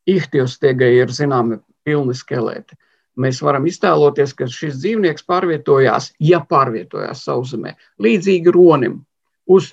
ihtiostiegai 0.08 0.92
ir 1.02 1.12
zināmi 1.14 1.58
pilni 1.84 2.16
skeleti. 2.16 2.76
Mēs 3.18 3.40
varam 3.42 3.66
iztēloties, 3.66 4.32
ka 4.38 4.46
šis 4.46 4.78
dzīvnieks 4.78 5.26
pārvietojās, 5.26 6.12
ja 6.22 6.38
pārvietojās 6.46 7.24
sauszemē, 7.26 7.74
līdzīgi 8.04 8.54
ronim 8.54 9.00
uz 9.50 9.72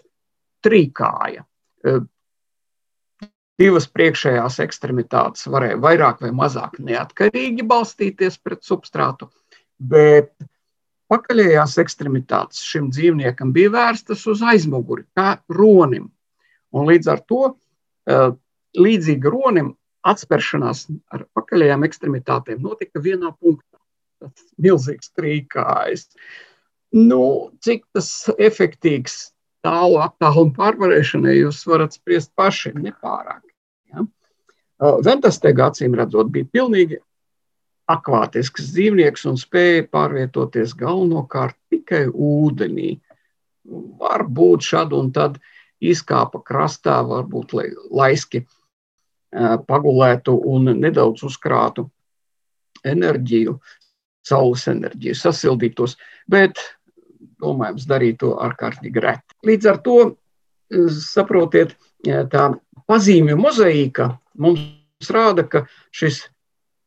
trīkāja. 0.66 1.46
E, 1.86 2.00
divas 3.62 3.86
priekšējās 3.94 4.58
ekstremitātes 4.66 5.46
varēja 5.52 5.78
vairāk 5.84 6.26
vai 6.26 6.34
mazāk 6.36 6.80
neatkarīgi 6.82 7.68
balstīties 7.70 8.40
pret 8.42 8.66
substrātu, 8.66 9.30
bet 9.78 10.34
pakaļējās 11.14 11.78
ekstremitātes 11.86 12.66
šim 12.66 12.90
dzīvniekam 12.96 13.54
bija 13.56 13.76
vērstas 13.78 14.26
uz 14.32 14.42
aizmuguri, 14.42 15.06
kā 15.14 15.38
ronim. 15.54 16.10
Un 16.76 16.90
līdz 16.90 17.14
ar 17.14 17.22
to, 17.30 17.54
e, 18.10 18.22
līdzīgi 18.76 19.32
ronim, 19.32 19.76
atspēršanās 20.06 20.86
ar 21.14 21.26
pakaļējām 21.38 21.86
ekstremitātēm 21.88 22.62
notika 22.64 23.02
vienā 23.02 23.32
punktā. 23.40 23.80
Tas 24.22 24.46
milzīgs 24.62 25.12
trīkājs. 25.18 26.08
Nu, 26.96 27.52
cik 27.66 27.84
tas 27.94 28.10
efektīvs 28.40 29.18
tālu 29.66 30.00
attālumu 30.04 30.54
pārvarēšanai, 30.56 31.40
jūs 31.42 31.64
varat 31.68 31.98
spriest 31.98 32.32
paši, 32.38 32.72
nepārāk. 32.78 33.42
Ja? 33.92 34.06
Ventastega 35.04 35.72
acīm 35.72 35.98
redzot, 35.98 36.30
bija 36.32 36.48
pilnīgi 36.54 37.02
akvātisks 37.92 38.72
dzīvnieks 38.74 39.26
un 39.30 39.40
spēja 39.42 39.86
pārvietoties 39.92 40.74
galvenokārt 40.78 41.58
tikai 41.74 42.06
ūdenī. 42.10 42.96
Varbūt 44.00 44.66
šad 44.66 44.94
un 44.94 45.12
tad 45.14 45.40
izkāpa 45.82 46.42
krastā, 46.46 47.00
varbūt 47.06 47.56
laiski 47.92 48.46
pagulētu 49.68 50.36
un 50.52 50.72
nedaudz 50.80 51.26
uzkrātu 51.28 51.88
enerģiju, 52.86 53.56
saules 54.26 54.68
enerģiju, 54.72 55.16
sasildītos, 55.20 55.98
bet, 56.32 56.62
domājams, 57.42 57.88
darīt 57.90 58.22
to 58.24 58.36
ārkārtīgi 58.42 59.04
reti. 59.04 59.36
Līdz 59.46 59.72
ar 59.72 59.82
to, 59.86 59.98
saprotiet, 60.94 61.76
tā 62.06 62.48
pazīmju 62.90 63.38
mozaīka 63.42 64.10
mums 64.42 65.12
rāda, 65.12 65.46
ka 65.50 65.66
šis 65.96 66.24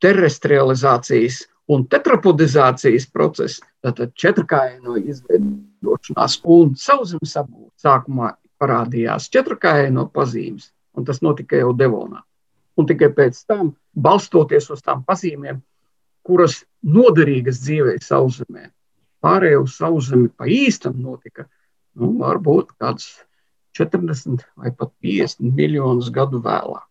terestrializācijas 0.02 1.44
un 1.68 1.84
tetrapodizācijas 1.90 3.08
process, 3.12 3.60
tātad 3.84 4.14
četrkājaino 4.18 4.96
izveidošanās 5.02 6.38
un 6.48 6.74
sauszemes 6.78 7.34
apgūta 7.38 7.74
sākumā 7.84 8.32
parādījās 8.58 9.28
četrkājaino 9.34 10.08
pazīmes, 10.14 10.72
un 10.96 11.06
tas 11.06 11.20
notika 11.22 11.60
jau 11.60 11.74
Devonā. 11.76 12.22
Un 12.78 12.86
tikai 12.86 13.10
pēc 13.14 13.40
tam, 13.50 13.72
balstoties 13.98 14.68
uz 14.70 14.82
tām 14.86 15.02
pazīmēm, 15.06 15.60
kuras 16.26 16.60
noderīgas 16.86 17.62
dzīvē 17.64 17.96
sauszemē, 18.04 18.68
pārējai 19.24 19.62
uz 19.62 19.78
sauszemi 19.80 20.28
pa 20.30 20.46
īstam 20.46 21.00
notika, 21.02 21.48
nu, 21.98 22.12
varbūt 22.20 22.76
kāds 22.78 23.08
40 23.78 24.44
vai 24.58 24.72
pat 24.74 24.92
50 25.04 25.54
miljonus 25.58 26.12
gadu 26.14 26.42
vēlāk. 26.44 26.87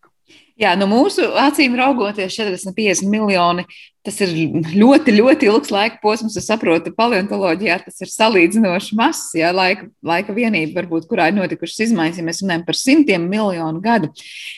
Jā, 0.58 0.72
no 0.74 0.88
nu 0.88 0.96
mūsu 0.96 1.22
acīm 1.38 1.76
raugoties, 1.78 2.34
40-50 2.34 3.06
miljoni. 3.06 3.62
Tas 4.02 4.16
ir 4.24 4.32
ļoti, 4.72 5.12
ļoti 5.14 5.46
ilgs 5.46 5.70
laika 5.70 6.00
posms. 6.02 6.34
Es 6.40 6.48
saprotu, 6.50 6.90
paleontoloģijā 6.96 7.76
tas 7.84 8.02
ir 8.02 8.10
salīdzinoši 8.10 8.96
mazs, 8.98 9.36
ja 9.38 9.52
laika, 9.54 9.86
laika 10.02 10.34
vienība, 10.34 10.80
varbūt, 10.80 11.06
kurā 11.10 11.28
ir 11.30 11.36
notikušas 11.36 11.84
izmaiņas, 11.86 12.18
ja 12.18 12.26
mēs 12.26 12.42
runājam 12.42 12.64
par 12.66 12.78
simtiem 12.78 13.28
miljonu 13.30 13.82
gadu. 13.84 14.10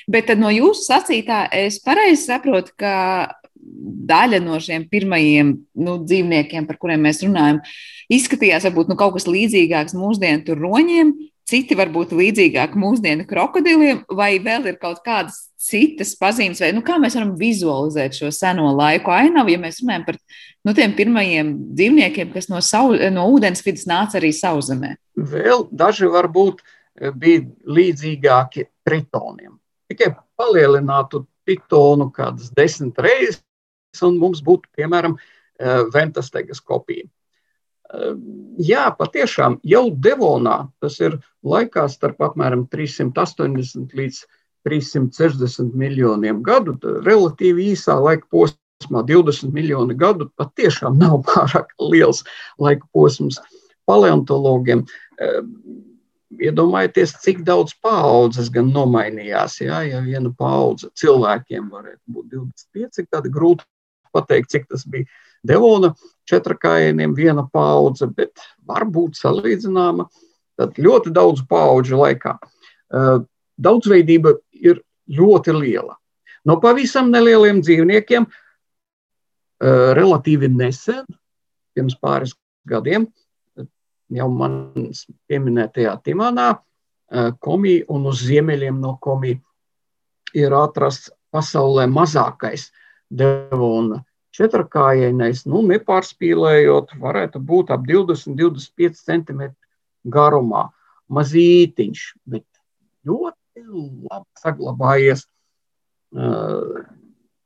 Bet 0.08 0.32
no 0.40 0.52
jūsu 0.54 0.86
sacītā 0.86 1.42
es 1.60 1.76
pareizi 1.84 2.30
saprotu, 2.30 2.72
ka 2.80 2.94
daļa 3.60 4.40
no 4.44 4.56
šiem 4.62 4.86
pirmajiem 4.88 5.52
nu, 5.84 5.98
dzīvniekiem, 6.06 6.64
par 6.68 6.80
kuriem 6.80 7.04
mēs 7.04 7.20
runājam, 7.26 7.60
izskatījās 8.08 8.64
varbūt 8.70 8.88
nu, 8.88 8.96
kaut 8.96 9.18
kas 9.18 9.28
līdzīgāks 9.28 9.98
mūsdienu 9.98 10.56
roņiem, 10.56 11.12
citi 11.50 11.76
varbūt 11.76 12.16
līdzīgāk 12.16 12.78
mūsdienu 12.78 13.28
krokodiliem, 13.28 14.04
vai 14.08 14.32
vēl 14.42 14.72
ir 14.72 14.80
kaut 14.80 15.04
kādas 15.04 15.49
citas 15.60 16.14
pazīmes, 16.18 16.60
vai 16.62 16.70
nu, 16.72 16.82
kā 16.84 16.96
mēs 17.00 17.16
varam 17.18 17.34
vizualizēt 17.38 18.16
šo 18.16 18.30
seno 18.32 18.70
laiku 18.76 19.12
ainavu, 19.12 19.52
ja 19.52 19.60
mēs 19.60 19.82
runājam 19.82 20.06
par 20.06 20.18
nu, 20.66 20.74
tiem 20.76 20.94
pirmajiem 20.96 21.52
dzīvniekiem, 21.76 22.32
kas 22.34 22.48
no, 22.52 22.62
sau, 22.64 22.94
no 23.12 23.26
ūdensvidas 23.34 23.86
nāca 23.90 24.20
arī 24.20 24.32
sauszemē. 24.36 24.94
Vēl 25.20 25.66
daži 25.70 26.08
varbūt 26.12 26.62
eh, 26.64 27.12
bija 27.12 27.44
līdzīgāki 27.68 28.70
tritoniem. 28.88 29.58
Tikai 29.90 30.14
palielinātu 30.40 31.26
tritonu 31.44 32.08
kādas 32.14 32.52
desmit 32.56 32.98
reizes, 33.02 33.42
un 34.06 34.20
mums 34.22 34.40
būtu, 34.46 34.70
piemēram, 34.78 35.18
eh, 35.60 35.80
Ventastegas 35.92 36.62
kopija. 36.64 37.08
Jā, 38.62 38.84
patiešām 38.94 39.56
jau 39.66 39.88
Devonā 39.90 40.68
tas 40.78 41.00
ir 41.02 41.16
laikā 41.42 41.88
starp 41.90 42.20
apmēram 42.22 42.68
380 42.70 43.96
līdz 43.98 44.20
360 44.68 45.76
miljoniem 45.78 46.42
gadu, 46.44 46.76
relatīvi 47.06 47.70
īsā 47.72 47.96
laika 48.00 48.26
posmā, 48.32 49.04
20 49.08 49.54
miljoni 49.54 49.96
gadu, 49.98 50.28
patiešām 50.40 50.98
nav 51.00 51.20
pārāk 51.28 51.72
liels 51.80 52.24
laika 52.60 52.86
posms 52.92 53.40
paleontologiem. 53.88 54.84
Iedomājieties, 56.40 57.16
cik 57.24 57.40
daudz 57.44 57.74
paudzes 57.82 58.52
gan 58.54 58.70
nomainījās. 58.72 59.58
Jā, 59.64 59.80
ja 59.88 59.98
viena 60.04 60.30
paudze 60.30 60.88
cilvēkiem 60.96 61.66
varētu 61.72 62.14
būt 62.14 62.30
25 62.36 63.08
gadi, 63.10 63.32
grūti 63.34 63.66
pateikt, 64.14 64.52
cik 64.54 64.70
tas 64.70 64.86
bija 64.86 65.08
Devona 65.46 65.94
četrakājieniem 66.30 67.14
viena 67.16 67.46
paudze, 67.52 68.06
bet 68.06 68.42
varbūt 68.68 69.18
salīdzināma 69.18 70.06
ļoti 70.60 71.12
daudz 71.16 71.42
paudžu 71.48 72.00
laikā. 72.02 72.36
Daudzveidība 73.60 74.34
ir 74.56 74.80
ļoti 75.10 75.54
liela. 75.56 75.96
No 76.46 76.56
pavisam 76.60 77.10
nelieliem 77.12 77.60
dzīvniekiem 77.60 78.26
relatīvi 79.96 80.48
nesen, 80.48 81.04
pirms 81.76 81.96
pāris 82.00 82.32
gadiem, 82.68 83.06
jau 84.10 84.28
manas 84.32 85.04
pieminētajā 85.28 85.94
Timanā, 86.04 86.54
komī 87.44 87.80
un 87.90 88.06
uz 88.10 88.22
ziemeļiem 88.24 88.80
no 88.80 88.96
komī 89.02 89.34
ir 90.36 90.54
atrasts 90.54 91.10
pasaulē 91.34 91.86
mazākais 91.90 92.70
devona 93.10 94.00
četrakājienais, 94.36 95.42
nu, 95.50 95.62
nepārspīlējot, 95.66 96.94
varētu 97.02 97.42
būt 97.42 97.72
ap 97.74 97.82
20-25 97.88 99.00
cm 99.02 99.48
garumā. 100.06 100.68
Mazītiņš, 101.10 102.04
bet 102.30 102.46
ļoti 103.06 103.39
labi 103.66 104.42
saglabājies. 104.42 105.26
Uh, 106.10 106.82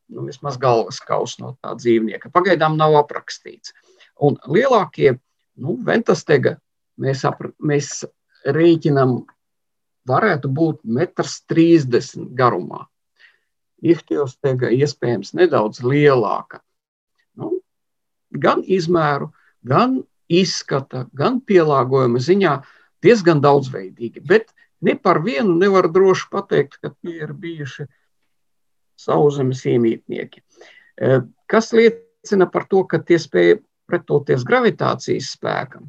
nu, 0.09 0.24
vismaz 0.29 0.57
galvas 0.61 1.00
kausa 1.05 1.42
no 1.42 1.53
tā 1.61 1.74
dzīvnieka. 1.77 2.33
Pagaidām 2.33 2.79
nav 2.81 2.96
aprakstīts. 3.03 3.74
Un 4.22 4.38
lielākie, 4.48 5.16
nu, 5.61 5.77
ventastega, 5.85 6.57
mēs, 7.00 7.24
apra, 7.29 7.50
mēs 7.61 8.05
rēķinam, 8.46 9.22
varētu 10.09 10.50
būt 10.53 10.83
1,30 10.85 12.20
m 12.20 12.29
garumā. 12.37 12.85
Ihtiostega 13.85 14.70
iespējams 14.72 15.35
nedaudz 15.37 15.83
lielāka 15.85 16.62
gan 18.35 18.62
izmēru, 18.66 19.31
gan 19.66 20.03
izskata, 20.29 21.07
gan 21.16 21.40
pielāgojuma 21.44 22.20
ziņā 22.22 22.59
diezgan 23.05 23.42
daudzveidīgi. 23.44 24.24
Bet 24.24 24.50
ne 24.84 24.94
par 25.00 25.20
vienu 25.24 25.56
nevar 25.58 25.88
droši 25.92 26.30
pateikt, 26.32 26.78
ka 26.82 26.92
tie 26.94 27.18
ir 27.26 27.34
bijuši 27.40 27.86
sauszemes 29.00 29.64
iemītnieki. 29.68 30.42
E, 31.00 31.20
kas 31.50 31.72
liecina 31.74 32.48
par 32.50 32.68
to, 32.70 32.84
ka 32.88 33.00
tie 33.02 33.18
spēja 33.20 33.58
pretoties 33.90 34.46
gravitācijas 34.48 35.34
spēkam, 35.36 35.88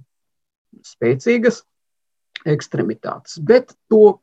spēcīgas 0.83 1.61
ekstremitātes, 2.45 3.39
bet 3.45 3.73
to 3.91 4.17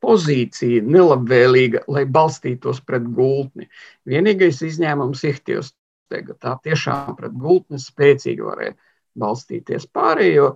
pozīcija 0.00 0.82
nelabvēlīga, 0.86 1.84
lai 1.92 2.06
balstītos 2.08 2.80
pret 2.86 3.04
gultni. 3.16 3.68
Vienīgais 4.08 4.62
izņēmums 4.64 5.24
ir 5.26 5.36
Ihtijos 5.36 5.74
Tega. 6.10 6.34
Tā 6.34 6.56
tiešām 6.64 7.14
pret 7.18 7.36
gultni 7.38 7.78
spēcīgi 7.78 8.42
varēja 8.42 8.74
balstīties. 9.20 9.86
Pārējo 9.94 10.54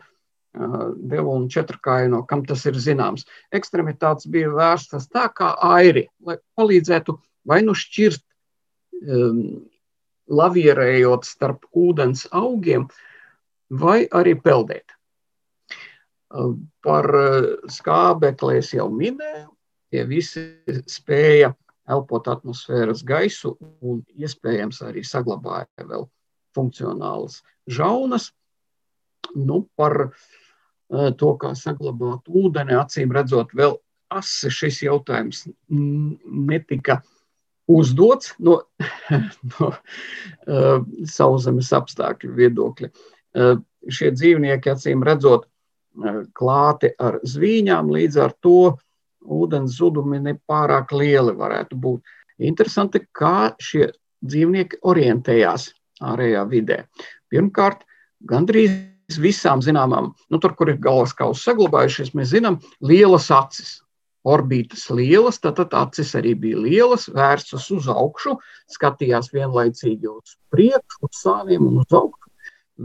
devu 0.55 1.35
un 1.35 1.49
četrkājieno, 1.51 2.23
kam 2.31 2.45
tas 2.47 2.65
ir 2.71 2.79
zināms, 2.79 3.27
ekstremitātes 3.55 4.29
bija 4.31 4.53
vērstas 4.55 5.09
tā 5.11 5.27
kā 5.35 5.55
airi, 5.67 6.07
lai 6.23 6.39
palīdzētu 6.59 7.17
vai 7.51 7.61
nu 7.67 7.75
šķirt, 7.77 8.23
um, 9.05 9.41
lavierējot 10.31 11.27
starp 11.29 11.67
ūdens 11.77 12.25
augiem, 12.33 12.87
vai 13.69 14.05
arī 14.13 14.35
peldēt. 14.41 14.95
Par 16.85 17.07
skābeklēs 17.71 18.73
jau 18.75 18.89
minēju, 18.91 19.51
tie 19.93 20.03
visi 20.09 20.47
spēja 20.91 21.53
elpot 21.91 22.29
atmosfēras 22.33 23.05
gaisu 23.07 23.55
un 23.85 24.01
iespējams 24.17 24.81
arī 24.87 25.05
saglabāja 25.07 25.87
vēl 25.87 26.09
funkcionālas 26.57 27.43
žaunas. 27.69 28.31
Nu, 29.35 29.65
par 29.77 30.09
eh, 30.09 30.11
to, 30.91 31.31
kā 31.41 31.55
saglabāt 31.59 32.29
ūdeni, 32.29 32.77
acīm 32.77 33.13
redzot, 33.15 33.55
vēl 33.57 33.79
asi 34.15 34.51
šis 34.53 34.83
jautājums 34.85 35.45
netika 35.71 37.01
uzdots 37.71 38.35
no, 38.39 38.61
no 39.55 39.71
uh, 39.73 40.85
sauszemes 41.09 41.73
apstākļu 41.75 42.35
viedokļa. 42.37 42.91
Uh, 43.35 43.57
šie 43.91 44.13
dzīvnieki, 44.15 44.75
acīm 44.75 45.05
redzot, 45.07 45.47
uh, 45.49 46.23
klāti 46.37 46.93
ar 47.01 47.21
zvīņām, 47.25 47.91
līdz 47.95 48.21
ar 48.27 48.37
to 48.45 48.75
ūdens 49.25 49.79
zudumi 49.79 50.21
nepārāk 50.23 50.93
lieli 50.93 51.35
varētu 51.39 51.81
būt. 51.81 52.15
Interesanti, 52.45 53.01
kā 53.15 53.55
šie 53.63 53.89
dzīvnieki 54.25 54.83
orientējās 54.85 55.71
ārējā 56.05 56.43
vidē. 56.51 56.83
Pirmkārt, 57.33 57.87
gandrīz 58.29 58.75
visām 59.21 59.63
zināmām, 59.65 60.13
nu, 60.31 60.41
tur, 60.41 60.55
kur 60.59 60.71
ir 60.73 60.81
galvas 60.83 61.15
kausa 61.17 61.51
saglabājušies, 61.51 62.15
mēs 62.17 62.33
zinām, 62.35 62.61
lielas 62.81 63.31
acis. 63.35 63.81
Orbītas 64.25 64.87
lielas, 64.89 65.37
tad 65.45 65.59
acis 65.77 66.15
arī 66.17 66.31
bija 66.41 66.63
lielas, 66.65 67.11
vērstas 67.13 67.67
uz 67.75 67.91
augšu, 67.93 68.39
skatījās 68.73 69.29
vienlaicīgi 69.35 70.09
uz 70.09 70.39
priekšu, 70.49 71.03
uz 71.05 71.19
sāniem 71.21 71.67
un 71.67 71.83
uz 71.83 71.93
augšu. 71.93 72.31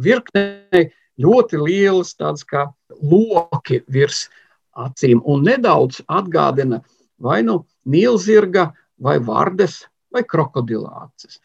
Virknē 0.04 0.82
ļoti 1.24 1.62
lielas, 1.64 2.12
tādas 2.20 2.43
kā 2.43 2.66
loki 3.00 3.80
virs 3.88 4.26
acīm 4.76 5.24
un 5.24 5.48
nedaudz 5.48 6.02
atgādina 6.12 6.82
vai 7.24 7.39
nu 7.48 7.62
nīlzirga, 7.88 8.70
vai 9.00 9.16
vardes, 9.24 9.86
vai 10.12 10.26
krokodila 10.28 11.06
acis. 11.06 11.39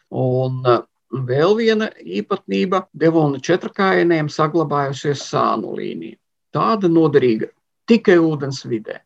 Un 1.15 1.27
vēl 1.29 1.53
viena 1.61 1.91
īpatnība- 2.03 2.85
devona 3.03 3.39
četrkājieniem 3.39 4.31
saglabājusies 4.33 5.23
sānu 5.31 5.77
līnija. 5.79 6.19
Tāda 6.55 6.91
noderīga 6.91 7.51
tikai 7.87 8.17
ūdens 8.19 8.65
vidē. 8.67 8.99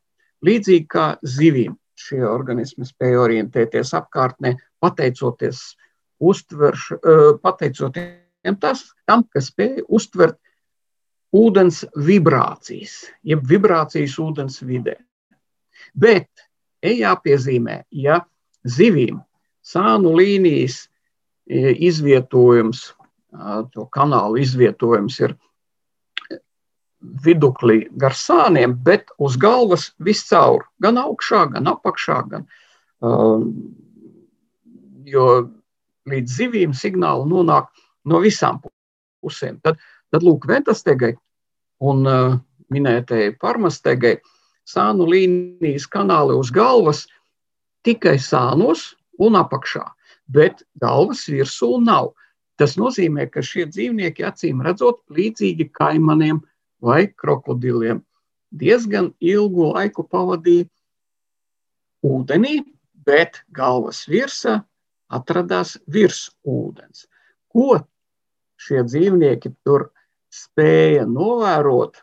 Līdzīgi 0.45 0.87
kā 0.89 1.19
zivīm 1.21 1.77
šie 1.99 2.23
organismi 2.25 2.87
spēja 2.87 3.21
orientēties 3.27 3.93
apkārtnē, 3.99 4.55
pateicoties, 4.81 5.75
uztverš, 6.21 6.93
uh, 6.97 7.37
pateicoties 7.43 8.25
tas, 8.61 8.85
tam, 9.05 9.25
kas 9.35 9.51
spēja 9.51 9.85
uztvert 9.89 10.39
ūdens 11.35 11.83
vibrācijas, 11.97 13.11
jeb 13.23 13.45
vibrācijas 13.45 14.17
ūdens 14.23 14.63
vidē. 14.65 14.97
Bet 15.93 16.29
jāpiezīmē, 16.83 17.83
ja 17.91 18.23
zivīm 18.65 19.21
sānu 19.61 20.15
līnijas 20.17 20.87
izvietojums, 21.49 22.93
to 23.73 23.87
kanālu 23.95 24.41
izvietojums 24.43 25.19
ir 25.21 25.35
viduklī 27.25 27.87
gar 27.97 28.17
sāniem, 28.17 28.75
bet 28.85 29.13
uz 29.23 29.37
galvas 29.41 29.93
viscaur, 30.03 30.67
gan 30.83 30.99
augšā, 31.01 31.45
gan 31.55 31.71
apakšā, 31.71 32.19
gan, 32.33 32.49
jo 35.09 35.27
līdz 36.09 36.35
zivīm 36.41 36.75
signāli 36.75 37.29
nonāk 37.31 37.71
no 38.09 38.21
visām 38.25 38.61
pusēm. 39.23 39.61
Tad, 39.63 39.79
tad 40.13 40.27
lūk, 40.27 40.49
ventastegai 40.51 41.15
un 41.85 42.05
minētajai 42.73 43.37
parmastegai 43.41 44.19
sānu 44.69 45.07
līnijas 45.09 45.87
kanāli 45.89 46.37
uz 46.37 46.51
galvas 46.53 47.07
tikai 47.87 48.19
sānos 48.21 48.93
un 49.23 49.39
apakšā, 49.39 49.85
bet 50.29 50.63
galvas 50.81 51.25
virsū 51.31 51.79
nav. 51.85 52.13
Tas 52.59 52.75
nozīmē, 52.79 53.29
ka 53.31 53.43
šie 53.45 53.69
dzīvnieki 53.71 54.27
acīm 54.27 54.63
redzot 54.67 55.01
līdzīgi 55.15 55.69
kaimaniem 55.75 56.41
vai 56.83 57.07
krokodiliem 57.09 58.03
diezgan 58.51 59.13
ilgu 59.21 59.73
laiku 59.75 60.05
pavadīja 60.09 60.67
ūdenī, 62.07 62.63
bet 63.07 63.43
galvas 63.55 64.05
virsā 64.09 64.63
atradās 65.09 65.77
virs 65.89 66.29
ūdens. 66.45 67.07
Ko 67.49 67.79
šie 68.61 68.83
dzīvnieki 68.85 69.55
tur 69.65 69.89
spēja 70.35 71.07
novērot 71.09 72.03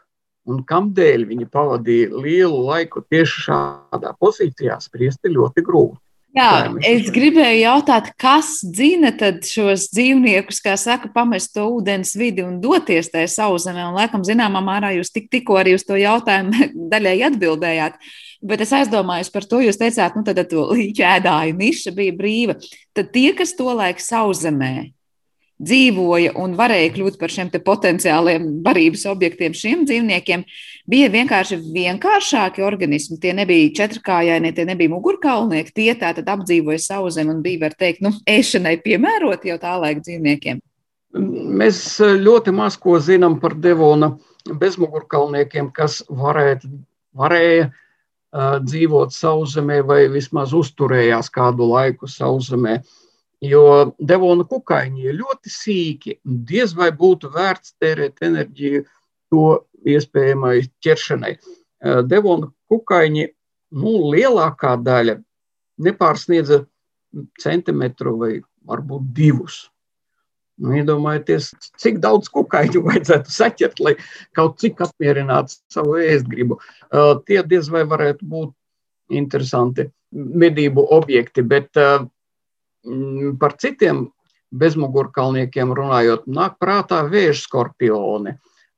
un 0.49 0.63
kādēļ 0.69 1.27
viņi 1.29 1.47
pavadīja 1.51 2.21
lielu 2.21 2.63
laiku 2.69 3.03
tieši 3.09 3.45
šādā 3.47 4.13
pozīcijā, 4.21 4.79
spriest 4.81 5.25
ir 5.25 5.35
ļoti 5.37 5.65
grūti. 5.65 5.99
Jā, 6.35 6.67
es 6.83 7.07
gribēju 7.15 7.61
jautāt, 7.61 8.09
kas 8.19 8.57
dzina 8.67 9.13
šos 9.47 9.85
dzīvniekus, 9.95 10.57
kā 10.65 10.73
saka, 10.75 11.07
pamest 11.13 11.53
to 11.55 11.63
ūdens 11.77 12.11
vidi 12.19 12.43
un 12.43 12.57
doties 12.59 13.07
tajā 13.13 13.29
sauszemē. 13.31 13.85
Laikam, 13.95 14.25
zināmā 14.27 14.59
mērā 14.65 14.91
jūs 14.97 15.13
tik, 15.15 15.29
tikko 15.31 15.55
arī 15.61 15.77
uz 15.77 15.85
to 15.87 15.95
jautājumu 15.95 16.67
daļai 16.91 17.15
atbildējāt. 17.29 17.95
Bet 18.45 18.65
es 18.65 18.73
aizdomājos 18.75 19.31
par 19.31 19.47
to, 19.47 19.61
jūs 19.63 19.79
teicāt, 19.79 20.17
nu, 20.19 20.25
tad 20.27 20.43
to 20.51 20.67
līķu 20.73 21.07
ēdāju 21.07 21.55
niša 21.55 21.95
bija 21.95 22.17
brīva. 22.19 22.57
Tad 22.91 23.15
tie, 23.15 23.29
kas 23.37 23.55
to 23.55 23.71
laik 23.71 24.03
sauszemē, 24.03 24.73
dzīvoja 25.61 26.33
un 26.41 26.55
varēja 26.57 26.91
kļūt 26.95 27.17
par 27.19 27.31
šiem 27.31 27.49
potenciāliem 27.63 28.47
barības 28.63 29.05
objektiem 29.07 29.55
šiem 29.55 29.85
dzīvniekiem, 29.87 30.43
bija 30.91 31.09
vienkārši 31.13 31.59
vienkāršāki 31.63 32.63
organismi. 32.65 33.17
Tie 33.21 33.31
nebija 33.37 33.71
četrkājaini, 33.79 34.51
tie 34.55 34.65
nebija 34.67 34.91
mugurkaulnieki, 34.91 35.75
tie 35.75 35.93
tā 35.99 36.11
tad 36.17 36.27
apdzīvoja 36.35 36.81
savu 36.83 37.11
zemi 37.13 37.31
un 37.37 37.41
bija, 37.45 37.63
var 37.65 37.77
teikt, 37.79 38.03
nu, 38.03 38.11
ēšanai 38.27 38.77
piemēroti 38.83 39.53
jau 39.53 39.59
tā 39.61 39.77
laika 39.79 40.03
dzīvniekiem. 40.03 40.59
Mēs 41.15 41.79
ļoti 42.01 42.51
maz 42.51 42.75
ko 42.75 42.97
zinām 42.99 43.39
par 43.39 43.55
Devona 43.55 44.11
bezmugurkaulniekiem, 44.45 45.71
kas 45.71 46.01
varētu, 46.11 46.67
varēja 47.15 47.69
uh, 47.69 48.59
dzīvot 48.59 49.15
sauszemē 49.15 49.79
vai 49.87 50.01
vismaz 50.11 50.51
uzturējās 50.53 51.31
kādu 51.31 51.71
laiku 51.71 52.11
sauszemē. 52.11 52.75
Uh, 52.81 53.01
Jo 53.43 53.91
devona 53.99 54.45
kukaiņi 54.47 55.07
ir 55.09 55.17
ļoti 55.19 55.51
sīki. 55.51 56.17
Diez 56.23 56.73
vai 56.77 56.91
būtu 56.95 57.29
vērts 57.33 57.75
tērēt 57.81 58.23
enerģiju 58.23 58.85
to 59.33 59.45
iespējamai 59.85 60.57
ķeršanai. 60.85 61.35
Devona 62.07 62.49
kukaiņi 62.71 63.27
nu, 63.75 63.93
lielākā 64.13 64.75
daļa 64.81 65.19
nepārsniedza 65.85 66.63
centimetru 67.41 68.15
vai 68.21 68.33
varbūt 68.65 69.11
divus. 69.15 69.65
Nu, 70.55 70.71
iedomājieties, 70.79 71.49
cik 71.81 71.99
daudz 72.03 72.29
kukaiņu 72.31 72.85
vajadzētu 72.85 73.33
saķert, 73.35 73.81
lai 73.83 73.95
kaut 74.37 74.55
cik 74.63 74.79
apmierinātu 74.85 75.57
savu 75.73 75.97
ēstgribu. 75.99 76.59
Uh, 76.87 77.17
tie 77.27 77.41
diez 77.43 77.67
vai 77.71 77.83
varētu 77.83 78.27
būt 78.31 78.53
interesanti 79.19 79.89
medību 80.15 80.87
objekti, 80.95 81.43
bet 81.43 81.75
uh, 81.81 82.07
par 83.39 83.55
citiem 83.61 84.05
bezmugurkalniekiem 84.55 85.73
runājot, 85.75 86.27
nāk 86.27 86.59
prātā 86.61 87.03
vēža 87.09 87.41
skorpioni. 87.41 88.35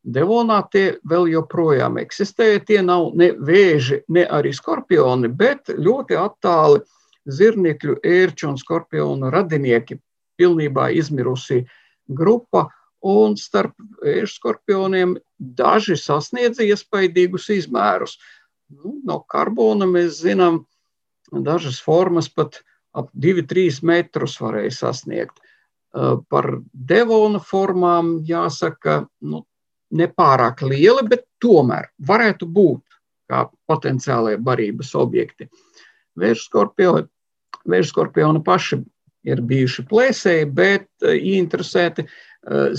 Devonā 0.07 0.61
tie 0.71 0.85
vēl 1.09 1.27
joprojām 1.33 1.97
eksistē. 1.99 2.53
Tie 2.63 2.79
nav 2.81 3.11
ne 3.19 3.33
vēži, 3.35 4.01
ne 4.07 4.23
arī 4.23 4.53
skorpioni, 4.55 5.27
bet 5.27 5.67
ļoti 5.67 6.15
attāli 6.15 6.79
zirnekļu, 7.27 7.97
ērču 8.07 8.47
un 8.53 8.57
skorpionu 8.59 9.31
radinieki, 9.33 9.99
pilnībā 10.39 10.91
izmirusi 10.95 11.65
grupa. 12.07 12.69
Un 13.07 13.35
starp 13.37 13.75
vēža 14.01 14.31
skorpioniem 14.31 15.17
daži 15.37 15.97
sasniedz 15.99 16.61
iespaidīgus 16.63 17.49
izmērus. 17.53 18.15
Nu, 18.71 18.97
no 19.05 19.19
karbona 19.29 19.85
mēs 19.87 20.23
zinām 20.23 20.63
dažas 21.31 21.77
formas 21.83 22.27
pat 22.31 22.61
ap 22.95 23.11
2-3 23.13 23.81
metrus 23.87 24.37
varēja 24.41 24.73
sasniegt. 24.75 25.39
Par 26.29 26.49
devona 26.71 27.39
formām 27.41 28.17
jāsaka, 28.27 29.01
nu, 29.25 29.43
nepārāk 29.95 30.61
lieli, 30.67 31.07
bet 31.07 31.25
tomēr 31.41 31.89
varētu 32.07 32.45
būt 32.45 32.83
kā 33.31 33.47
potenciālie 33.67 34.37
barības 34.39 34.93
objekti. 34.99 35.47
Vēža 36.17 36.41
skorpioni 37.89 38.43
paši 38.45 38.81
ir 39.27 39.41
bijuši 39.43 39.85
plēsēji, 39.89 40.49
bet 40.55 40.87
interesēti 41.03 42.07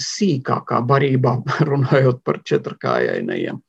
sīkākā 0.05 0.81
barībā, 0.89 1.37
runājot 1.71 2.23
par 2.25 2.43
četrkājainajiem. 2.49 3.61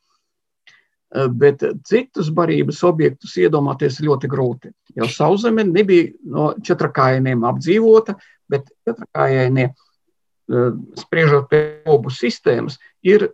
Eh, 1.09 1.25
bet 1.25 1.63
citus 1.89 2.27
barības 2.29 2.83
objektus 2.85 3.33
iedomāties 3.41 3.97
ļoti 4.05 4.29
grūti. 4.29 4.69
Jo 4.93 5.07
sauszeme 5.09 5.63
nebija 5.65 6.11
no 6.29 6.51
četrakājieniem 6.61 7.47
apdzīvota, 7.49 8.13
bet 8.49 8.69
četrakājainie, 8.85 9.71
eh, 9.71 10.69
spriežot 11.01 11.49
pēc 11.49 11.89
obu 11.89 12.13
sistēmas, 12.13 12.77
ir 13.01 13.25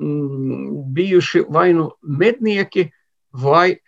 mm, 0.00 0.90
bijuši 0.96 1.44
vai 1.54 1.68
nu 1.72 1.92
mednieki, 2.02 2.88
vai 3.30 3.78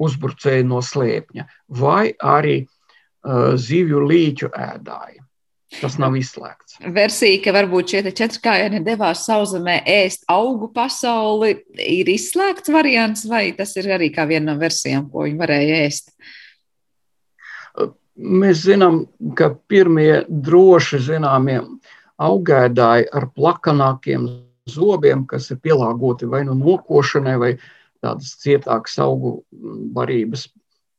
uzbrucēji 0.00 0.64
no 0.64 0.80
slēpņa, 0.82 1.44
vai 1.68 2.14
arī 2.18 2.64
uh, 2.64 3.54
zivju 3.54 4.00
līķu 4.10 4.50
ēdāji. 4.50 5.20
Tas 5.80 5.96
nav 5.98 6.14
izslēgts. 6.18 6.78
Versija, 6.94 7.40
ka 7.44 7.54
varbūt 7.56 7.92
šie 7.92 8.12
četrkājieni 8.14 8.82
devās 8.86 9.24
sauszemē 9.26 9.80
ēst 9.90 10.26
augu 10.30 10.70
pasauli, 10.74 11.56
ir 11.80 12.10
izslēgts 12.12 12.72
variants, 12.72 13.24
vai 13.30 13.48
tas 13.56 13.74
ir 13.80 13.90
arī 13.96 14.10
kā 14.14 14.26
viena 14.30 14.52
no 14.52 14.58
versijām, 14.60 15.08
ko 15.10 15.26
viņi 15.26 15.40
varēja 15.40 15.82
ēst? 15.88 16.14
Mēs 18.14 18.62
zinām, 18.68 19.04
ka 19.34 19.50
pirmie 19.68 20.22
droši 20.28 21.00
zināmie 21.02 21.58
augēdāji 22.22 23.08
ar 23.10 23.28
plakanākiem 23.34 24.28
zobiem, 24.70 25.24
kas 25.26 25.50
ir 25.50 25.58
pielāgoti 25.64 26.28
vai 26.30 26.44
nu 26.46 26.54
nokošanai, 26.58 27.34
vai 27.40 27.50
tādas 28.04 28.36
cietākas 28.42 29.00
augu 29.02 29.40
barības 29.50 30.46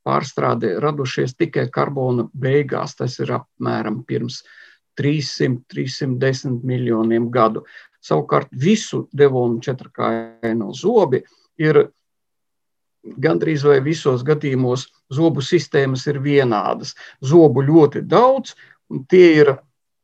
pārstrādē, 0.06 0.76
radušies 0.82 1.34
tikai 1.38 1.66
karbona 1.72 2.28
beigās. 2.34 2.94
Tas 2.98 3.18
ir 3.22 3.32
apmēram 3.40 4.02
pirms 4.06 4.42
300, 4.42 4.65
310 4.96 6.62
miljoniem 6.64 7.30
gadu. 7.30 7.64
Savukārt 8.02 8.52
visu 8.52 9.06
devonu 9.12 9.60
četrkājaino 9.64 10.72
zobi 10.76 11.22
ir 11.58 11.86
gandrīz 13.22 13.64
vai 13.66 13.80
visos 13.84 14.24
gadījumos 14.26 14.86
zobu 15.14 15.42
sistēmas 15.44 16.06
ir 16.10 16.20
vienādas. 16.22 16.94
Zobu 17.22 17.62
ļoti 17.66 18.02
daudz, 18.06 18.54
un 18.90 19.04
tie 19.10 19.28
ir 19.42 19.52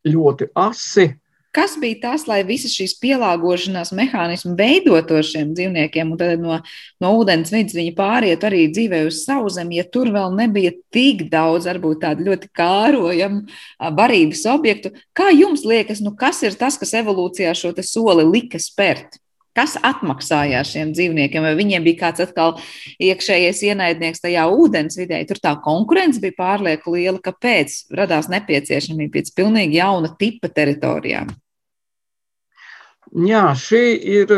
ļoti 0.07 0.51
asi, 0.59 1.09
Kas 1.53 1.75
bija 1.77 1.99
tas, 2.01 2.23
lai 2.31 2.39
visas 2.49 2.73
šīs 2.73 2.95
pielāgošanās 3.03 3.91
mehānismi 3.93 4.55
veidotos 4.57 5.35
šiem 5.35 5.51
dzīvniekiem, 5.53 6.15
un 6.15 6.21
tad 6.21 6.41
no, 6.41 6.57
no 7.03 7.11
ūdens 7.19 7.53
vidas 7.53 7.77
viņi 7.77 7.93
pāriet 7.99 8.47
arī 8.49 8.63
dzīvē 8.73 9.03
uz 9.11 9.21
sauszemi, 9.27 9.77
ja 9.77 9.85
tur 9.85 10.09
vēl 10.15 10.33
nebija 10.39 10.73
tik 10.97 11.27
daudz, 11.33 11.69
varbūt 11.69 12.01
tādu 12.07 12.31
ļoti 12.31 12.49
kārojamu 12.57 13.45
barības 14.01 14.47
objektu? 14.55 14.95
Kā 15.13 15.29
jums 15.37 15.67
liekas, 15.69 16.01
nu 16.01 16.15
kas 16.17 16.41
ir 16.47 16.57
tas, 16.57 16.81
kas 16.81 16.97
evolūcijā 17.03 17.53
šo 17.53 17.75
soli 17.85 18.25
lika 18.31 18.57
spērt? 18.57 19.22
Kas 19.53 19.75
atmaksājās 19.85 20.71
šiem 20.73 20.95
dzīvniekiem, 20.97 21.45
vai 21.45 21.53
viņiem 21.59 21.85
bija 21.85 22.07
kāds 22.07 22.23
atkal 22.25 22.55
iekšējais 23.05 23.59
ienaidnieks 23.69 24.25
tajā 24.25 24.47
ūdens 24.49 24.97
vidē? 24.97 25.19
Tur 25.29 25.43
tā 25.45 25.53
konkurence 25.61 26.23
bija 26.23 26.39
pārlieku 26.39 26.95
liela, 26.97 27.21
kāpēc 27.21 27.93
radās 27.93 28.31
nepieciešamība 28.33 29.19
pēc 29.19 29.33
pilnīgi 29.37 29.77
jauna 29.83 30.15
tipa 30.17 30.49
teritorijām. 30.49 31.35
Jā, 33.13 33.45
šī 33.53 33.83
ir 34.09 34.31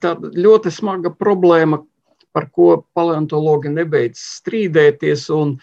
ļoti 0.00 0.72
smaga 0.72 1.12
problēma, 1.12 1.82
par 2.32 2.48
ko 2.48 2.68
paleontologi 2.96 3.68
nebeidz 3.68 4.22
strīdēties 4.40 5.28
un 5.36 5.58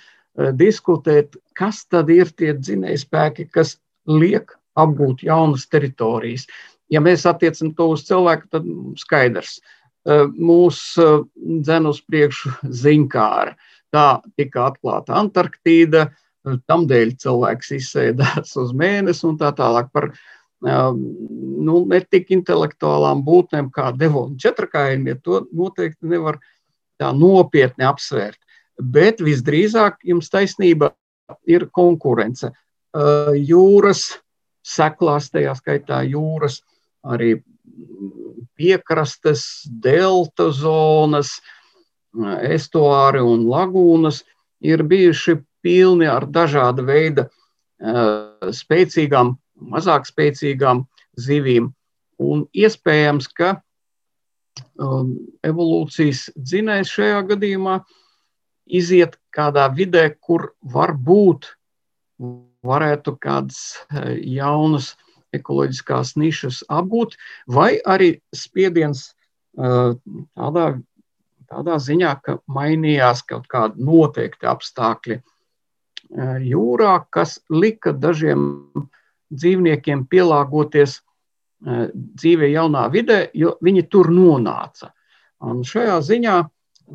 diskutēt, 0.61 1.35
kas 1.57 1.81
tad 1.89 2.13
ir 2.13 2.29
tie 2.37 2.53
dzinējspēki, 2.53 3.49
kas 3.49 3.79
liek 4.05 4.53
apgūt 4.77 5.25
jaunas 5.25 5.65
teritorijas. 5.67 6.45
Ja 6.91 6.99
mēs 7.03 7.23
attiecam 7.29 7.71
to 7.75 7.91
uz 7.93 8.03
cilvēku, 8.07 8.49
tad 8.51 8.67
skaidrs, 8.99 9.59
mūs 10.35 10.81
dzen 10.97 11.87
uz 11.87 12.01
priekšu 12.03 12.51
ziņkāra. 12.81 13.55
Tā 13.91 14.05
tika 14.39 14.67
atklāta 14.71 15.15
Antarktīda, 15.19 16.09
tam 16.67 16.85
dēļ 16.89 17.15
cilvēks 17.21 17.73
izsēdās 17.77 18.55
uz 18.59 18.71
mēnesi 18.75 19.27
un 19.29 19.37
tā 19.39 19.51
tālāk 19.55 19.91
par 19.93 20.09
nu, 20.61 21.75
ne 21.89 21.99
tik 22.05 22.31
intelektuālām 22.35 23.23
būtnēm 23.25 23.69
kā 23.73 23.91
devona 23.97 24.37
četrakājiem, 24.41 25.07
ja 25.11 25.19
to 25.21 25.43
noteikti 25.51 26.09
nevar 26.11 26.39
tā 27.01 27.11
nopietni 27.17 27.85
apsvērt. 27.87 28.39
Bet 28.81 29.21
visdrīzāk 29.21 30.01
jums 30.07 30.29
taisnība 30.33 30.91
ir 31.49 31.67
konkurence. 31.73 32.51
Jūras 33.37 34.05
seklās, 34.65 35.29
tajā 35.33 35.55
skaitā 35.57 36.01
jūras, 36.05 36.61
arī 37.03 37.35
piekrastes, 38.59 39.45
delta 39.83 40.49
zonas, 40.53 41.39
estuāri 42.45 43.21
un 43.23 43.45
lagūnas 43.49 44.21
ir 44.61 44.83
bijuši 44.83 45.37
pilni 45.63 46.09
ar 46.09 46.27
dažāda 46.27 46.83
veida 46.85 47.27
spēcīgām, 47.81 49.35
mazāk 49.71 50.05
spēcīgām 50.09 50.85
zivīm. 51.17 51.71
Un 52.21 52.43
iespējams, 52.53 53.27
ka 53.33 53.55
um, 54.77 55.15
evolūcijas 55.47 56.27
dzinējs 56.37 56.91
šajā 56.93 57.23
gadījumā 57.31 57.79
iziet 58.69 59.17
kādā 59.33 59.65
vidē, 59.73 60.11
kur 60.21 60.51
varbūt 60.61 61.49
varētu 62.61 63.15
kādas 63.17 63.81
jaunas 64.21 64.93
ekoloģiskās 65.35 66.15
nišas 66.19 66.61
apgūt, 66.69 67.17
vai 67.47 67.75
arī 67.87 68.13
spiediens 68.35 69.11
tādā, 69.55 70.65
tādā 71.51 71.77
ziņā, 71.87 72.15
ka 72.23 72.37
mainījās 72.47 73.23
kaut 73.27 73.47
kādi 73.51 73.83
noteikti 73.83 74.49
apstākļi 74.49 75.21
jūrā, 76.47 76.95
kas 77.09 77.39
lika 77.49 77.93
dažiem 77.95 78.47
dzīvniekiem 79.31 80.05
pielāgoties 80.11 80.99
dzīvē 81.61 82.49
jaunā 82.51 82.87
vidē, 82.91 83.29
jo 83.37 83.55
viņi 83.61 83.85
tur 83.91 84.09
nonāca. 84.11 84.91
Un 85.45 85.61
šajā 85.65 85.99
ziņā 86.05 86.35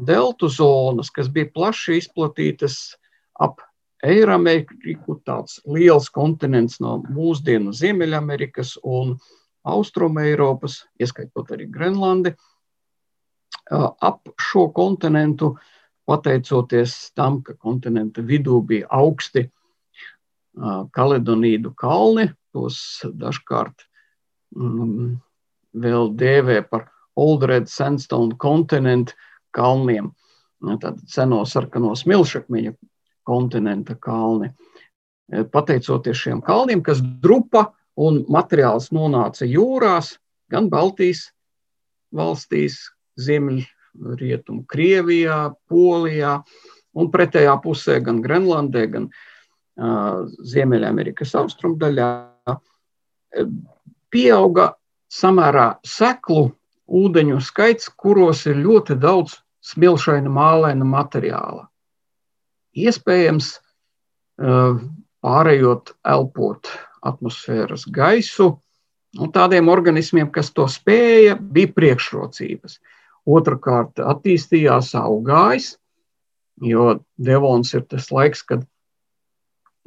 deltu 0.07 0.51
zonas, 0.53 1.11
kas 1.11 1.31
bija 1.33 1.49
plaši 1.55 2.01
izplatītas 2.03 2.97
ap 3.41 3.63
Eirameriku, 4.07 5.19
tāds 5.27 5.59
liels 5.67 6.09
kontinents 6.15 6.79
no 6.83 6.99
mūsdienu 7.11 7.75
Ziemeļamerikas 7.75 8.77
un 8.85 9.17
Austrumēropas, 9.67 10.85
ieskaitot 11.03 11.51
arī 11.57 11.67
Grenlandi, 11.73 12.33
ap 13.71 14.31
šo 14.39 14.69
kontinentu 14.75 15.57
pateicoties 16.07 16.95
tam, 17.19 17.41
ka 17.43 17.57
kontinenta 17.59 18.23
vidū 18.23 18.61
bija 18.63 18.87
augsti 18.95 19.49
kaledonīdu 20.95 21.75
kalni, 21.77 22.29
tos 22.55 22.79
dažkārt 23.05 23.89
mm, 24.57 25.17
vēl 25.77 26.13
dēvē 26.17 26.61
par 26.71 26.87
Old 27.17 27.45
Red 27.49 27.69
Sandstone 27.69 28.39
kontinentu 28.39 29.17
kalniem, 29.57 30.13
tad 30.81 31.03
seno 31.11 31.43
sarkano 31.49 31.95
smilšakmeņu 31.97 32.77
kontinenta 33.27 33.97
kalni. 34.01 34.53
Pateicoties 35.53 36.21
šiem 36.23 36.41
kalniem, 36.47 36.83
kas 36.87 37.01
drupa 37.23 37.67
un 37.99 38.23
materiāls 38.31 38.93
nonāca 38.95 39.49
jūrās, 39.49 40.15
gan 40.53 40.71
Baltijas 40.71 41.31
valstīs, 42.15 42.79
Ziemeļ 43.19 43.65
rietumu 44.21 44.67
Krievijā, 44.69 45.51
Polijā 45.71 46.37
un 46.97 47.09
pretējā 47.11 47.57
pusē 47.65 47.99
gan 48.05 48.21
Grenlandē, 48.25 48.85
gan 48.93 49.09
uh, 49.09 50.29
Ziemeļamerikas 50.53 51.35
austrumdaļā 51.41 52.11
pieauga 54.13 54.71
samērā 55.13 55.67
seklu 55.85 56.51
ūdeņu 56.87 57.41
skaits, 57.43 57.89
kuros 57.89 58.45
ir 58.47 58.61
ļoti 58.63 58.97
daudz 59.03 59.41
smilšaina 59.67 60.31
mālaina 60.31 60.87
materiāla. 60.87 61.67
Iespējams, 62.77 63.55
uh, 64.43 64.77
pārējot 65.25 65.95
elpot 66.07 66.69
atmosfēras 67.07 67.87
gaisu, 67.93 68.53
un 69.17 69.33
tādiem 69.33 69.71
organismiem, 69.73 70.29
kas 70.33 70.53
to 70.53 70.67
spēja, 70.71 71.39
bija 71.41 71.73
priekšrocības. 71.77 72.79
Otrakārt, 73.27 73.99
attīstījās 73.99 74.93
augājs, 74.99 75.75
jo 76.63 77.01
Devons 77.17 77.73
ir 77.75 77.87
tas 77.91 78.11
laiks, 78.15 78.45
kad 78.47 78.63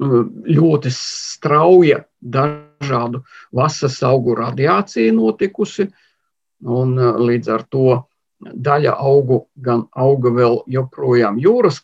nu, 0.02 0.24
ļoti 0.44 0.92
strauja 0.92 2.02
dažādu 2.20 3.22
vasas 3.56 4.00
augu 4.06 4.34
radiācija 4.38 5.14
notikusi, 5.16 5.88
un 6.66 6.98
uh, 6.98 7.16
līdz 7.16 7.54
ar 7.54 7.66
to 7.70 8.00
daļa 8.40 8.96
augu 8.96 9.44
gan 9.60 9.86
auga 9.92 10.32
vēl 10.32 10.62
joprojām 10.72 11.38
jūras 11.40 11.80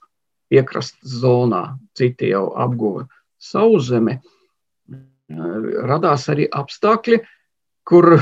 piekrastes 0.52 1.18
zonā, 1.22 1.76
citi 1.98 2.32
jau 2.32 2.48
apguva 2.56 3.06
sauszemi. 3.42 4.18
Uh, 4.20 5.06
radās 5.90 6.28
arī 6.30 6.46
apstākļi, 6.54 7.20
kur 7.86 8.14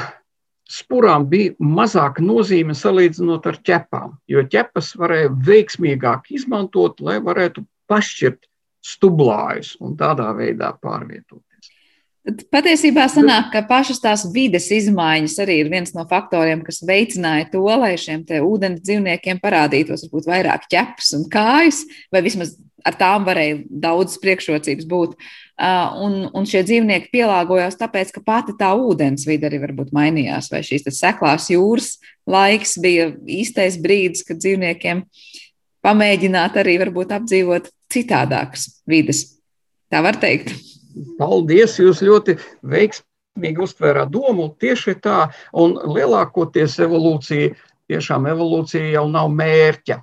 spurām 0.70 1.26
bija 1.28 1.52
mazāka 1.60 2.24
nozīme 2.24 2.74
salīdzinot 2.76 3.46
ar 3.46 3.60
ķepām, 3.68 4.16
jo 4.28 4.44
ķepas 4.48 4.94
varēja 5.00 5.32
veiksmīgāk 5.46 6.30
izmantot, 6.32 7.00
lai 7.04 7.18
varētu 7.20 7.64
pašķirt 7.90 8.48
stublājus 8.84 9.74
un 9.84 9.96
tādā 10.00 10.30
veidā 10.36 10.72
pārvietoties. 10.80 11.53
Patiesībā 12.24 13.04
sanāk, 13.12 13.50
ka 13.52 13.60
pašas 13.68 13.98
tās 14.00 14.22
vides 14.32 14.70
izmaiņas 14.72 15.34
arī 15.44 15.58
ir 15.60 15.68
viens 15.68 15.92
no 15.92 16.06
faktoriem, 16.08 16.62
kas 16.64 16.80
veicināja 16.88 17.50
to, 17.52 17.64
lai 17.68 17.98
šiem 18.00 18.22
ūdens 18.40 18.80
dzīvniekiem 18.80 19.42
parādītos 19.42 20.06
varbūt 20.06 20.30
vairāk 20.30 20.64
ķepas 20.72 21.12
un 21.18 21.26
kājas, 21.28 21.82
vai 22.08 22.22
vismaz 22.24 22.54
ar 22.84 22.96
tām 22.96 23.26
varēja 23.28 23.58
daudzas 23.68 24.16
priekšrocības 24.22 24.88
būt. 24.88 25.14
Un, 26.00 26.16
un 26.32 26.48
šie 26.48 26.64
dzīvnieki 26.64 27.12
pielāgojās 27.12 27.76
tāpēc, 27.80 28.12
ka 28.16 28.24
pati 28.24 28.56
tā 28.56 28.72
ūdens 28.72 29.28
vide 29.28 29.48
arī 29.50 29.60
varbūt 29.62 29.92
mainījās, 29.96 30.48
vai 30.52 30.64
šīs 30.64 30.88
seklās 30.96 31.50
jūras 31.52 31.98
laiks 32.24 32.78
bija 32.80 33.10
īstais 33.28 33.76
brīdis, 33.84 34.24
kad 34.24 34.40
dzīvniekiem 34.40 35.04
pamēģināt 35.84 36.56
arī 36.64 36.78
varbūt 36.86 37.12
apdzīvot 37.20 37.68
citādākas 37.92 38.70
vides. 38.88 39.26
Tā 39.92 40.00
var 40.04 40.16
teikt. 40.16 40.56
Paldies! 41.18 41.78
Jūs 41.82 42.02
ļoti 42.04 42.36
veiksmīgi 42.70 43.64
uztvērāt 43.64 44.12
domu. 44.14 44.50
Tieši 44.60 44.96
tā, 45.04 45.28
un 45.52 45.76
lielākoties 45.94 46.78
evolūcija, 46.86 47.54
tiešām 47.90 48.28
evolūcija 48.30 48.94
jau 48.94 49.06
nav 49.10 49.30
mērķa, 49.34 50.00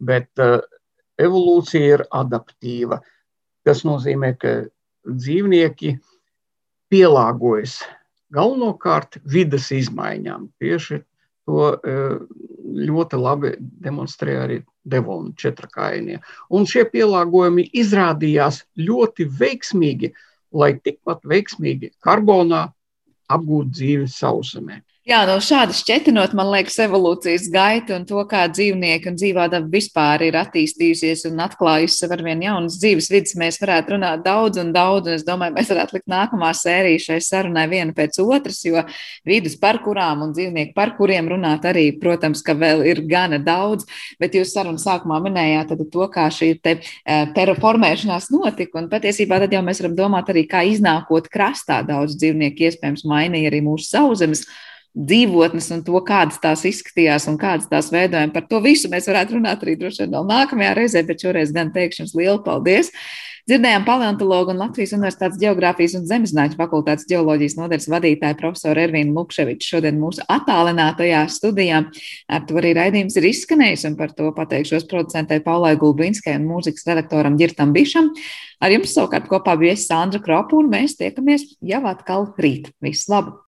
bet 0.00 0.42
uh, 0.42 0.58
evolūcija 1.20 1.96
ir 1.96 2.04
adaptīva. 2.16 3.00
Tas 3.66 3.84
nozīmē, 3.84 4.34
ka 4.40 4.54
dzīvnieki 5.04 5.94
pielāgojas 6.90 7.80
galvenokārt 8.34 9.20
vidas 9.28 9.70
izmaiņām. 9.74 10.48
Tieši 10.62 11.00
to 11.48 11.66
e, 11.74 11.94
ļoti 12.88 13.20
labi 13.20 13.54
demonstrē 13.58 14.36
arī 14.44 14.60
Devona 14.90 15.34
četrakainie. 15.36 16.20
Un 16.56 16.66
šie 16.68 16.86
pielāgojumi 16.88 17.66
izrādījās 17.82 18.62
ļoti 18.80 19.26
veiksmīgi, 19.40 20.12
lai 20.52 20.72
tikpat 20.78 21.24
veiksmīgi 21.30 21.92
karbonā 22.04 22.66
apgūtu 23.30 23.74
dzīvi 23.76 24.08
sauszemē. 24.10 24.80
Jā, 25.08 25.22
no 25.24 25.38
šāda 25.40 25.72
šķietinot, 25.72 26.34
man 26.36 26.50
liekas, 26.52 26.74
evolūcijas 26.84 27.46
gaita 27.48 27.94
un 27.96 28.02
to, 28.04 28.20
kā 28.28 28.42
dzīvnieki 28.52 29.08
un 29.08 29.14
dzīvā 29.16 29.46
daba 29.48 29.72
vispār 29.72 30.26
ir 30.26 30.36
attīstījusies 30.36 31.24
un 31.30 31.40
atklājusi 31.40 32.02
sev 32.02 32.12
ar 32.12 32.20
vien 32.26 32.44
jaunas 32.44 32.76
dzīves 32.82 33.08
vidas, 33.08 33.32
mēs 33.40 33.56
varētu 33.62 33.94
runāt 33.94 34.20
daudz 34.26 34.60
un 34.60 34.74
daudz, 34.76 35.08
un 35.08 35.16
es 35.16 35.24
domāju, 35.24 35.56
mēs 35.56 35.72
varētu 35.72 35.96
likt 35.96 36.12
nākamā 36.12 36.52
sērija 36.52 37.00
šai 37.06 37.18
sarunai 37.24 37.64
viena 37.72 37.96
pēc 37.96 38.20
otras, 38.20 38.60
jo 38.68 38.84
vidus 39.24 39.56
par 39.56 39.80
kurām 39.80 40.28
un 40.28 40.36
dzīvnieki 40.36 40.76
par 40.76 40.92
kuriem 41.00 41.32
runāt 41.32 41.64
arī, 41.72 41.88
protams, 41.96 42.44
ka 42.44 42.52
vēl 42.60 42.84
ir 42.92 43.00
gana 43.08 43.40
daudz, 43.40 43.88
bet 44.20 44.36
jūs 44.36 44.52
sarunas 44.52 44.84
sākumā 44.84 45.24
minējāt 45.24 45.78
to, 45.80 46.10
kā 46.12 46.28
šī 46.28 46.58
te 46.60 46.76
terraformēšanās 47.08 48.28
notika, 48.36 48.84
un 48.84 48.92
patiesībā 48.92 49.40
tad 49.40 49.56
jau 49.56 49.64
mēs 49.64 49.80
varam 49.80 49.96
domāt 50.04 50.28
arī, 50.28 50.44
kā 50.44 50.60
iznākot 50.76 51.32
krastā 51.32 51.80
daudz 51.88 52.20
dzīvnieku 52.20 52.68
iespējams 52.68 53.08
mainīja 53.08 53.48
arī 53.48 53.64
mūsu 53.64 53.94
sauzemes 53.96 54.44
dzīvotnes 54.98 55.70
un 55.74 55.82
to, 55.86 55.98
kādas 56.06 56.40
tās 56.42 56.64
izskatījās 56.68 57.28
un 57.30 57.38
kādas 57.40 57.70
tās 57.70 57.90
veidojam. 57.94 58.32
Par 58.34 58.46
to 58.50 58.60
visu 58.64 58.90
mēs 58.92 59.08
varētu 59.10 59.38
runāt 59.38 59.62
arī 59.64 59.76
droši 59.78 60.04
vien 60.04 60.14
vēl 60.16 60.30
nākamajā 60.30 60.76
reizē, 60.78 61.04
bet 61.06 61.22
šoreiz 61.22 61.52
gan 61.54 61.72
teikšu 61.74 62.04
jums 62.04 62.16
lielu 62.18 62.40
paldies. 62.46 62.90
Dzirdējām 63.48 63.82
paleontologu 63.86 64.52
un 64.52 64.60
Latvijas 64.60 64.92
Universitātes 64.94 65.38
Geogrāfijas 65.40 65.96
un 65.98 66.04
Zemezinātņu 66.06 66.58
fakultātes 66.58 67.08
geoloģijas 67.10 67.56
nodaļas 67.58 67.88
vadītāju 67.90 68.38
profesoru 68.38 68.82
Ervīnu 68.84 69.16
Lukševiču 69.16 69.72
šodien 69.72 69.98
mūsu 69.98 70.22
attālinātajā 70.30 71.24
studijā. 71.32 71.80
Ar 72.30 72.46
to 72.46 72.60
arī 72.60 72.74
raidījums 72.78 73.16
ir 73.18 73.30
izskanējis, 73.32 73.88
un 73.90 73.98
par 73.98 74.14
to 74.14 74.30
pateikšos 74.36 74.86
producentei 74.90 75.42
Paulai 75.42 75.74
Gulbinskai 75.80 76.36
un 76.38 76.48
mūzikas 76.50 76.86
redaktoram 76.92 77.40
Girtam 77.40 77.74
Bišam. 77.74 78.12
Ar 78.60 78.76
jums 78.76 78.94
savukārt 78.94 79.30
kopā 79.30 79.56
bija 79.58 79.78
Sandra 79.80 80.22
Kropa, 80.22 80.60
un 80.60 80.70
mēs 80.70 80.98
tiekamies 81.00 81.54
jau 81.64 81.86
atkal 81.90 82.34
rīt. 82.38 82.74
Visu 82.84 83.16
labu! 83.16 83.38